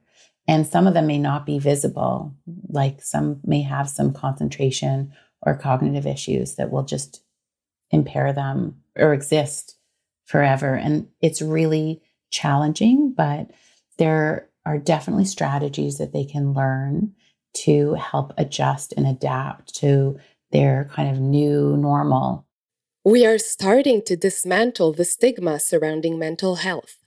and 0.50 0.66
some 0.66 0.88
of 0.88 0.96
them 0.96 1.06
may 1.06 1.20
not 1.20 1.46
be 1.46 1.60
visible, 1.60 2.34
like 2.70 3.04
some 3.04 3.40
may 3.46 3.62
have 3.62 3.88
some 3.88 4.12
concentration 4.12 5.14
or 5.44 5.54
cognitive 5.54 6.08
issues 6.08 6.56
that 6.56 6.72
will 6.72 6.82
just 6.82 7.22
impair 7.92 8.34
them 8.34 8.82
or 8.96 9.14
exist 9.14 9.78
forever. 10.26 10.76
And 10.76 11.08
it's 11.22 11.42
really 11.42 12.02
challenging, 12.32 13.14
but 13.16 13.52
there 13.98 14.50
are 14.66 14.78
definitely 14.78 15.26
strategies 15.26 15.98
that 15.98 16.14
they 16.14 16.26
can 16.26 16.54
learn 16.54 17.14
to 17.54 17.94
help 17.96 18.34
adjust 18.38 18.94
and 18.96 19.08
adapt 19.08 19.76
to 19.76 20.20
their 20.52 20.90
kind 20.94 21.10
of 21.10 21.20
new 21.20 21.76
normal. 21.78 22.46
We 23.04 23.26
are 23.26 23.38
starting 23.38 24.02
to 24.04 24.16
dismantle 24.16 24.94
the 24.94 25.06
stigma 25.06 25.60
surrounding 25.60 26.20
mental 26.20 26.58
health. 26.58 26.98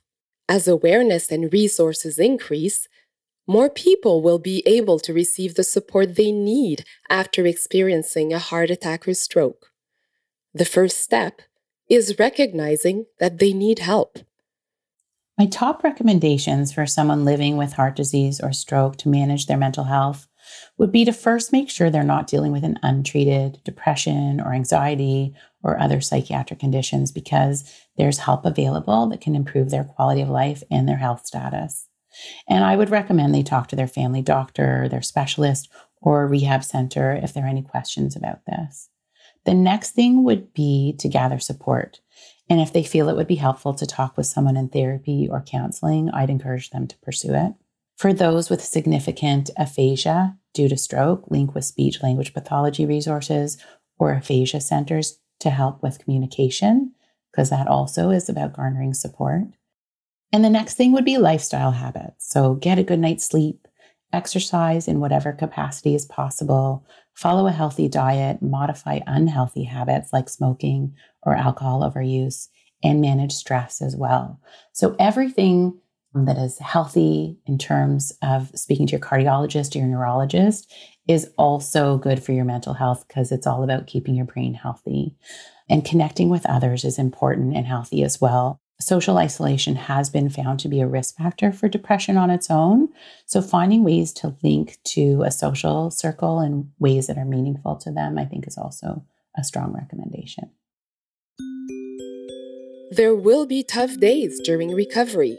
As 0.49 0.67
awareness 0.67 1.31
and 1.31 1.53
resources 1.53 2.19
increase, 2.19 2.87
more 3.47 3.69
people 3.69 4.21
will 4.21 4.39
be 4.39 4.63
able 4.65 4.99
to 4.99 5.13
receive 5.13 5.55
the 5.55 5.63
support 5.63 6.15
they 6.15 6.31
need 6.31 6.85
after 7.09 7.45
experiencing 7.45 8.33
a 8.33 8.39
heart 8.39 8.69
attack 8.69 9.07
or 9.07 9.13
stroke. 9.13 9.72
The 10.55 10.65
first 10.65 10.99
step 10.99 11.41
is 11.89 12.19
recognizing 12.19 13.05
that 13.19 13.39
they 13.39 13.53
need 13.53 13.79
help. 13.79 14.19
My 15.37 15.47
top 15.47 15.83
recommendations 15.83 16.71
for 16.71 16.85
someone 16.85 17.25
living 17.25 17.57
with 17.57 17.73
heart 17.73 17.95
disease 17.95 18.39
or 18.39 18.53
stroke 18.53 18.97
to 18.97 19.09
manage 19.09 19.47
their 19.47 19.57
mental 19.57 19.85
health 19.85 20.27
would 20.77 20.91
be 20.91 21.05
to 21.05 21.11
first 21.11 21.51
make 21.51 21.71
sure 21.71 21.89
they're 21.89 22.03
not 22.03 22.27
dealing 22.27 22.51
with 22.51 22.63
an 22.63 22.77
untreated 22.83 23.59
depression 23.63 24.39
or 24.39 24.53
anxiety 24.53 25.33
or 25.63 25.79
other 25.79 26.01
psychiatric 26.01 26.59
conditions 26.59 27.11
because 27.11 27.73
there's 27.97 28.19
help 28.19 28.45
available 28.45 29.07
that 29.07 29.21
can 29.21 29.35
improve 29.35 29.71
their 29.71 29.85
quality 29.85 30.21
of 30.21 30.29
life 30.29 30.61
and 30.69 30.87
their 30.87 30.97
health 30.97 31.25
status. 31.25 31.87
And 32.47 32.63
I 32.63 32.75
would 32.75 32.91
recommend 32.91 33.33
they 33.33 33.41
talk 33.41 33.69
to 33.69 33.75
their 33.75 33.87
family 33.87 34.21
doctor, 34.21 34.87
their 34.87 35.01
specialist, 35.01 35.67
or 35.99 36.27
rehab 36.27 36.63
center 36.63 37.13
if 37.13 37.33
there 37.33 37.45
are 37.45 37.49
any 37.49 37.63
questions 37.63 38.15
about 38.15 38.45
this. 38.45 38.89
The 39.45 39.53
next 39.53 39.91
thing 39.91 40.23
would 40.23 40.53
be 40.53 40.95
to 40.99 41.09
gather 41.09 41.39
support. 41.39 41.99
And 42.49 42.59
if 42.59 42.71
they 42.71 42.83
feel 42.83 43.09
it 43.09 43.15
would 43.15 43.27
be 43.27 43.35
helpful 43.35 43.73
to 43.73 43.85
talk 43.85 44.17
with 44.17 44.25
someone 44.25 44.57
in 44.57 44.69
therapy 44.69 45.27
or 45.29 45.41
counseling, 45.41 46.09
I'd 46.11 46.29
encourage 46.29 46.69
them 46.69 46.87
to 46.87 46.97
pursue 46.99 47.33
it. 47.33 47.53
For 47.97 48.13
those 48.13 48.49
with 48.49 48.63
significant 48.63 49.49
aphasia 49.57 50.37
due 50.53 50.67
to 50.67 50.77
stroke, 50.77 51.29
link 51.29 51.55
with 51.55 51.65
speech 51.65 52.01
language 52.03 52.33
pathology 52.33 52.85
resources 52.85 53.57
or 53.97 54.13
aphasia 54.13 54.61
centers 54.61 55.19
to 55.39 55.49
help 55.49 55.81
with 55.81 55.99
communication, 55.99 56.93
because 57.31 57.49
that 57.49 57.67
also 57.67 58.09
is 58.09 58.29
about 58.29 58.53
garnering 58.53 58.93
support. 58.93 59.43
And 60.31 60.43
the 60.43 60.49
next 60.49 60.75
thing 60.75 60.91
would 60.93 61.05
be 61.05 61.17
lifestyle 61.17 61.71
habits. 61.71 62.27
So 62.29 62.55
get 62.55 62.79
a 62.79 62.83
good 62.83 62.99
night's 62.99 63.25
sleep, 63.25 63.67
exercise 64.11 64.87
in 64.87 64.99
whatever 64.99 65.31
capacity 65.31 65.95
is 65.95 66.05
possible, 66.05 66.85
follow 67.13 67.47
a 67.47 67.51
healthy 67.51 67.87
diet, 67.87 68.41
modify 68.41 68.99
unhealthy 69.07 69.63
habits 69.63 70.11
like 70.13 70.29
smoking 70.29 70.93
or 71.23 71.35
alcohol 71.35 71.81
overuse, 71.81 72.47
and 72.83 73.01
manage 73.01 73.31
stress 73.31 73.81
as 73.81 73.95
well. 73.95 74.39
So 74.73 74.95
everything 74.99 75.79
that 76.13 76.37
is 76.37 76.59
healthy 76.59 77.37
in 77.47 77.57
terms 77.57 78.11
of 78.21 78.51
speaking 78.55 78.85
to 78.87 78.91
your 78.91 78.99
cardiologist 78.99 79.75
or 79.75 79.79
your 79.79 79.87
neurologist 79.87 80.71
is 81.07 81.31
also 81.37 81.97
good 81.97 82.23
for 82.23 82.33
your 82.33 82.45
mental 82.45 82.73
health 82.73 83.05
because 83.07 83.31
it's 83.31 83.47
all 83.47 83.63
about 83.63 83.87
keeping 83.87 84.15
your 84.15 84.25
brain 84.25 84.53
healthy. 84.53 85.15
And 85.69 85.83
connecting 85.83 86.29
with 86.29 86.45
others 86.45 86.85
is 86.85 86.99
important 86.99 87.55
and 87.55 87.65
healthy 87.65 88.03
as 88.03 88.21
well 88.21 88.61
social 88.83 89.17
isolation 89.17 89.75
has 89.75 90.09
been 90.09 90.29
found 90.29 90.59
to 90.59 90.67
be 90.67 90.81
a 90.81 90.87
risk 90.87 91.17
factor 91.17 91.51
for 91.51 91.67
depression 91.67 92.17
on 92.17 92.29
its 92.29 92.51
own. 92.51 92.89
So, 93.25 93.41
finding 93.41 93.83
ways 93.83 94.11
to 94.13 94.35
link 94.43 94.77
to 94.85 95.23
a 95.23 95.31
social 95.31 95.89
circle 95.89 96.41
in 96.41 96.71
ways 96.79 97.07
that 97.07 97.17
are 97.17 97.25
meaningful 97.25 97.77
to 97.77 97.91
them, 97.91 98.17
I 98.17 98.25
think, 98.25 98.47
is 98.47 98.57
also 98.57 99.03
a 99.37 99.43
strong 99.43 99.73
recommendation. 99.73 100.51
There 102.91 103.15
will 103.15 103.47
be 103.47 103.63
tough 103.63 103.97
days 103.97 104.39
during 104.43 104.71
recovery. 104.71 105.37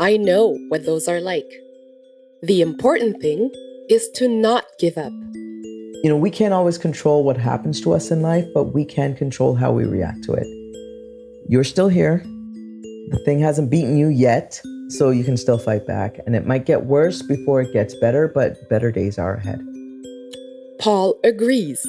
I 0.00 0.16
know 0.16 0.58
what 0.68 0.84
those 0.84 1.06
are 1.06 1.20
like. 1.20 1.48
The 2.42 2.60
important 2.60 3.20
thing 3.20 3.52
is 3.88 4.08
to 4.16 4.28
not 4.28 4.64
give 4.80 4.98
up. 4.98 5.12
You 6.02 6.04
know, 6.04 6.16
we 6.16 6.30
can't 6.30 6.54
always 6.54 6.78
control 6.78 7.24
what 7.24 7.36
happens 7.36 7.80
to 7.82 7.92
us 7.92 8.10
in 8.10 8.22
life, 8.22 8.46
but 8.54 8.74
we 8.74 8.84
can 8.84 9.14
control 9.14 9.54
how 9.54 9.72
we 9.72 9.84
react 9.84 10.24
to 10.24 10.32
it. 10.32 10.46
You're 11.48 11.64
still 11.64 11.88
here. 11.88 12.24
The 13.10 13.20
thing 13.24 13.40
hasn't 13.40 13.70
beaten 13.70 13.96
you 13.96 14.08
yet, 14.08 14.60
so 14.88 15.10
you 15.10 15.24
can 15.24 15.36
still 15.36 15.58
fight 15.58 15.86
back. 15.86 16.18
And 16.26 16.34
it 16.36 16.46
might 16.46 16.66
get 16.66 16.84
worse 16.84 17.22
before 17.22 17.60
it 17.60 17.72
gets 17.72 17.94
better, 17.94 18.28
but 18.28 18.68
better 18.68 18.92
days 18.92 19.18
are 19.18 19.34
ahead. 19.34 19.60
Paul 20.78 21.18
agrees. 21.24 21.84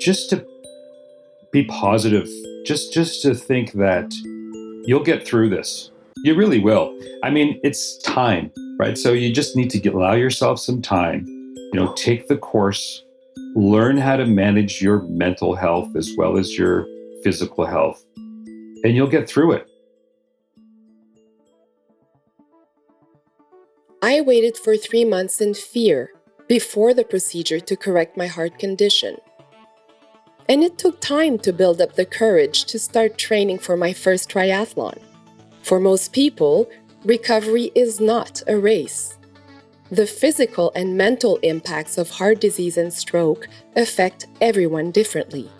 Just 0.00 0.30
to 0.30 0.44
be 1.52 1.64
positive 1.64 2.28
just 2.64 2.92
just 2.92 3.22
to 3.22 3.34
think 3.34 3.72
that 3.72 4.12
you'll 4.84 5.02
get 5.02 5.26
through 5.26 5.48
this 5.48 5.90
you 6.18 6.34
really 6.34 6.58
will 6.58 6.96
i 7.22 7.30
mean 7.30 7.58
it's 7.62 7.96
time 7.98 8.52
right 8.78 8.98
so 8.98 9.12
you 9.12 9.32
just 9.32 9.56
need 9.56 9.70
to 9.70 9.78
get, 9.78 9.94
allow 9.94 10.14
yourself 10.14 10.58
some 10.58 10.82
time 10.82 11.24
you 11.26 11.72
know 11.74 11.92
take 11.94 12.28
the 12.28 12.36
course 12.36 13.02
learn 13.54 13.96
how 13.96 14.16
to 14.16 14.26
manage 14.26 14.82
your 14.82 15.02
mental 15.02 15.54
health 15.54 15.94
as 15.96 16.12
well 16.18 16.36
as 16.36 16.58
your 16.58 16.86
physical 17.22 17.64
health 17.64 18.04
and 18.84 18.94
you'll 18.94 19.06
get 19.06 19.28
through 19.28 19.52
it 19.52 19.67
i 24.02 24.20
waited 24.20 24.56
for 24.56 24.76
3 24.76 25.04
months 25.04 25.40
in 25.40 25.54
fear 25.54 26.10
before 26.46 26.94
the 26.94 27.04
procedure 27.04 27.60
to 27.60 27.76
correct 27.76 28.16
my 28.16 28.26
heart 28.26 28.58
condition 28.58 29.16
and 30.48 30.64
it 30.64 30.78
took 30.78 31.00
time 31.00 31.38
to 31.38 31.52
build 31.52 31.80
up 31.80 31.94
the 31.94 32.06
courage 32.06 32.64
to 32.64 32.78
start 32.78 33.18
training 33.18 33.58
for 33.58 33.76
my 33.76 33.92
first 33.92 34.30
triathlon. 34.30 34.98
For 35.62 35.78
most 35.78 36.12
people, 36.12 36.70
recovery 37.04 37.70
is 37.74 38.00
not 38.00 38.42
a 38.46 38.56
race. 38.56 39.18
The 39.90 40.06
physical 40.06 40.72
and 40.74 40.96
mental 40.96 41.36
impacts 41.38 41.98
of 41.98 42.10
heart 42.10 42.40
disease 42.40 42.78
and 42.78 42.92
stroke 42.92 43.48
affect 43.76 44.26
everyone 44.40 44.90
differently. 44.90 45.50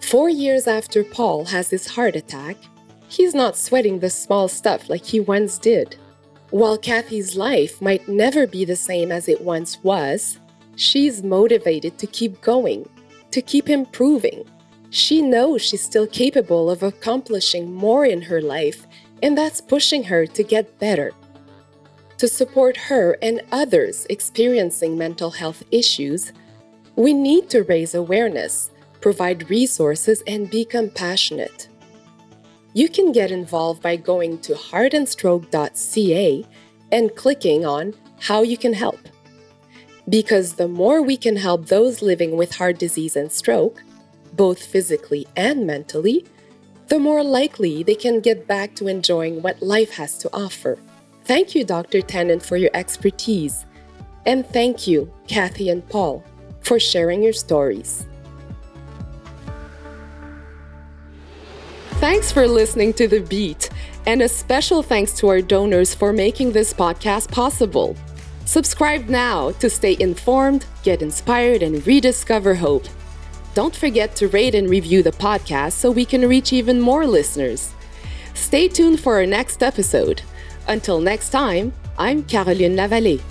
Four 0.00 0.28
years 0.28 0.66
after 0.66 1.02
Paul 1.02 1.46
has 1.46 1.70
his 1.70 1.86
heart 1.86 2.14
attack, 2.14 2.56
he's 3.08 3.34
not 3.34 3.56
sweating 3.56 3.98
the 3.98 4.10
small 4.10 4.48
stuff 4.48 4.90
like 4.90 5.04
he 5.04 5.20
once 5.20 5.56
did. 5.56 5.96
While 6.54 6.78
Kathy's 6.78 7.36
life 7.36 7.82
might 7.82 8.06
never 8.06 8.46
be 8.46 8.64
the 8.64 8.76
same 8.76 9.10
as 9.10 9.28
it 9.28 9.40
once 9.40 9.82
was, 9.82 10.38
she's 10.76 11.20
motivated 11.20 11.98
to 11.98 12.06
keep 12.06 12.40
going 12.42 12.88
to 13.32 13.42
keep 13.42 13.68
improving. 13.68 14.44
She 14.90 15.20
knows 15.20 15.62
she's 15.62 15.82
still 15.82 16.06
capable 16.06 16.70
of 16.70 16.84
accomplishing 16.84 17.74
more 17.74 18.06
in 18.06 18.22
her 18.22 18.40
life, 18.40 18.86
and 19.20 19.36
that's 19.36 19.60
pushing 19.60 20.04
her 20.04 20.26
to 20.28 20.44
get 20.44 20.78
better. 20.78 21.10
To 22.18 22.28
support 22.28 22.76
her 22.76 23.18
and 23.20 23.40
others 23.50 24.06
experiencing 24.08 24.96
mental 24.96 25.32
health 25.32 25.64
issues, 25.72 26.32
we 26.94 27.14
need 27.14 27.50
to 27.50 27.64
raise 27.64 27.96
awareness, 27.96 28.70
provide 29.00 29.50
resources, 29.50 30.22
and 30.28 30.48
be 30.48 30.64
compassionate. 30.64 31.66
You 32.76 32.88
can 32.88 33.12
get 33.12 33.30
involved 33.30 33.82
by 33.82 33.94
going 33.94 34.38
to 34.40 34.54
heartandstroke.ca 34.54 36.44
and 36.90 37.14
clicking 37.14 37.64
on 37.64 37.94
How 38.18 38.42
You 38.42 38.56
Can 38.56 38.72
Help. 38.72 38.98
Because 40.08 40.54
the 40.54 40.66
more 40.66 41.00
we 41.00 41.16
can 41.16 41.36
help 41.36 41.66
those 41.66 42.02
living 42.02 42.36
with 42.36 42.56
heart 42.56 42.80
disease 42.80 43.14
and 43.14 43.30
stroke, 43.30 43.80
both 44.32 44.60
physically 44.60 45.24
and 45.36 45.64
mentally, 45.64 46.26
the 46.88 46.98
more 46.98 47.22
likely 47.22 47.84
they 47.84 47.94
can 47.94 48.18
get 48.18 48.48
back 48.48 48.74
to 48.74 48.88
enjoying 48.88 49.40
what 49.40 49.62
life 49.62 49.92
has 49.94 50.18
to 50.18 50.30
offer. 50.32 50.76
Thank 51.26 51.54
you, 51.54 51.64
Dr. 51.64 52.00
Tennen, 52.00 52.42
for 52.42 52.56
your 52.56 52.70
expertise. 52.74 53.66
And 54.26 54.44
thank 54.44 54.88
you, 54.88 55.12
Kathy 55.28 55.70
and 55.70 55.88
Paul, 55.88 56.24
for 56.60 56.80
sharing 56.80 57.22
your 57.22 57.32
stories. 57.32 58.08
Thanks 62.04 62.30
for 62.30 62.46
listening 62.46 62.92
to 63.00 63.08
The 63.08 63.20
Beat, 63.20 63.70
and 64.04 64.20
a 64.20 64.28
special 64.28 64.82
thanks 64.82 65.14
to 65.14 65.28
our 65.28 65.40
donors 65.40 65.94
for 65.94 66.12
making 66.12 66.52
this 66.52 66.74
podcast 66.74 67.30
possible. 67.30 67.96
Subscribe 68.44 69.08
now 69.08 69.52
to 69.52 69.70
stay 69.70 69.96
informed, 69.98 70.66
get 70.82 71.00
inspired, 71.00 71.62
and 71.62 71.84
rediscover 71.86 72.54
hope. 72.56 72.84
Don't 73.54 73.74
forget 73.74 74.14
to 74.16 74.28
rate 74.28 74.54
and 74.54 74.68
review 74.68 75.02
the 75.02 75.12
podcast 75.12 75.72
so 75.72 75.90
we 75.90 76.04
can 76.04 76.28
reach 76.28 76.52
even 76.52 76.78
more 76.78 77.06
listeners. 77.06 77.72
Stay 78.34 78.68
tuned 78.68 79.00
for 79.00 79.14
our 79.14 79.24
next 79.24 79.62
episode. 79.62 80.20
Until 80.68 81.00
next 81.00 81.30
time, 81.30 81.72
I'm 81.96 82.22
Caroline 82.24 82.76
Lavallée. 82.76 83.22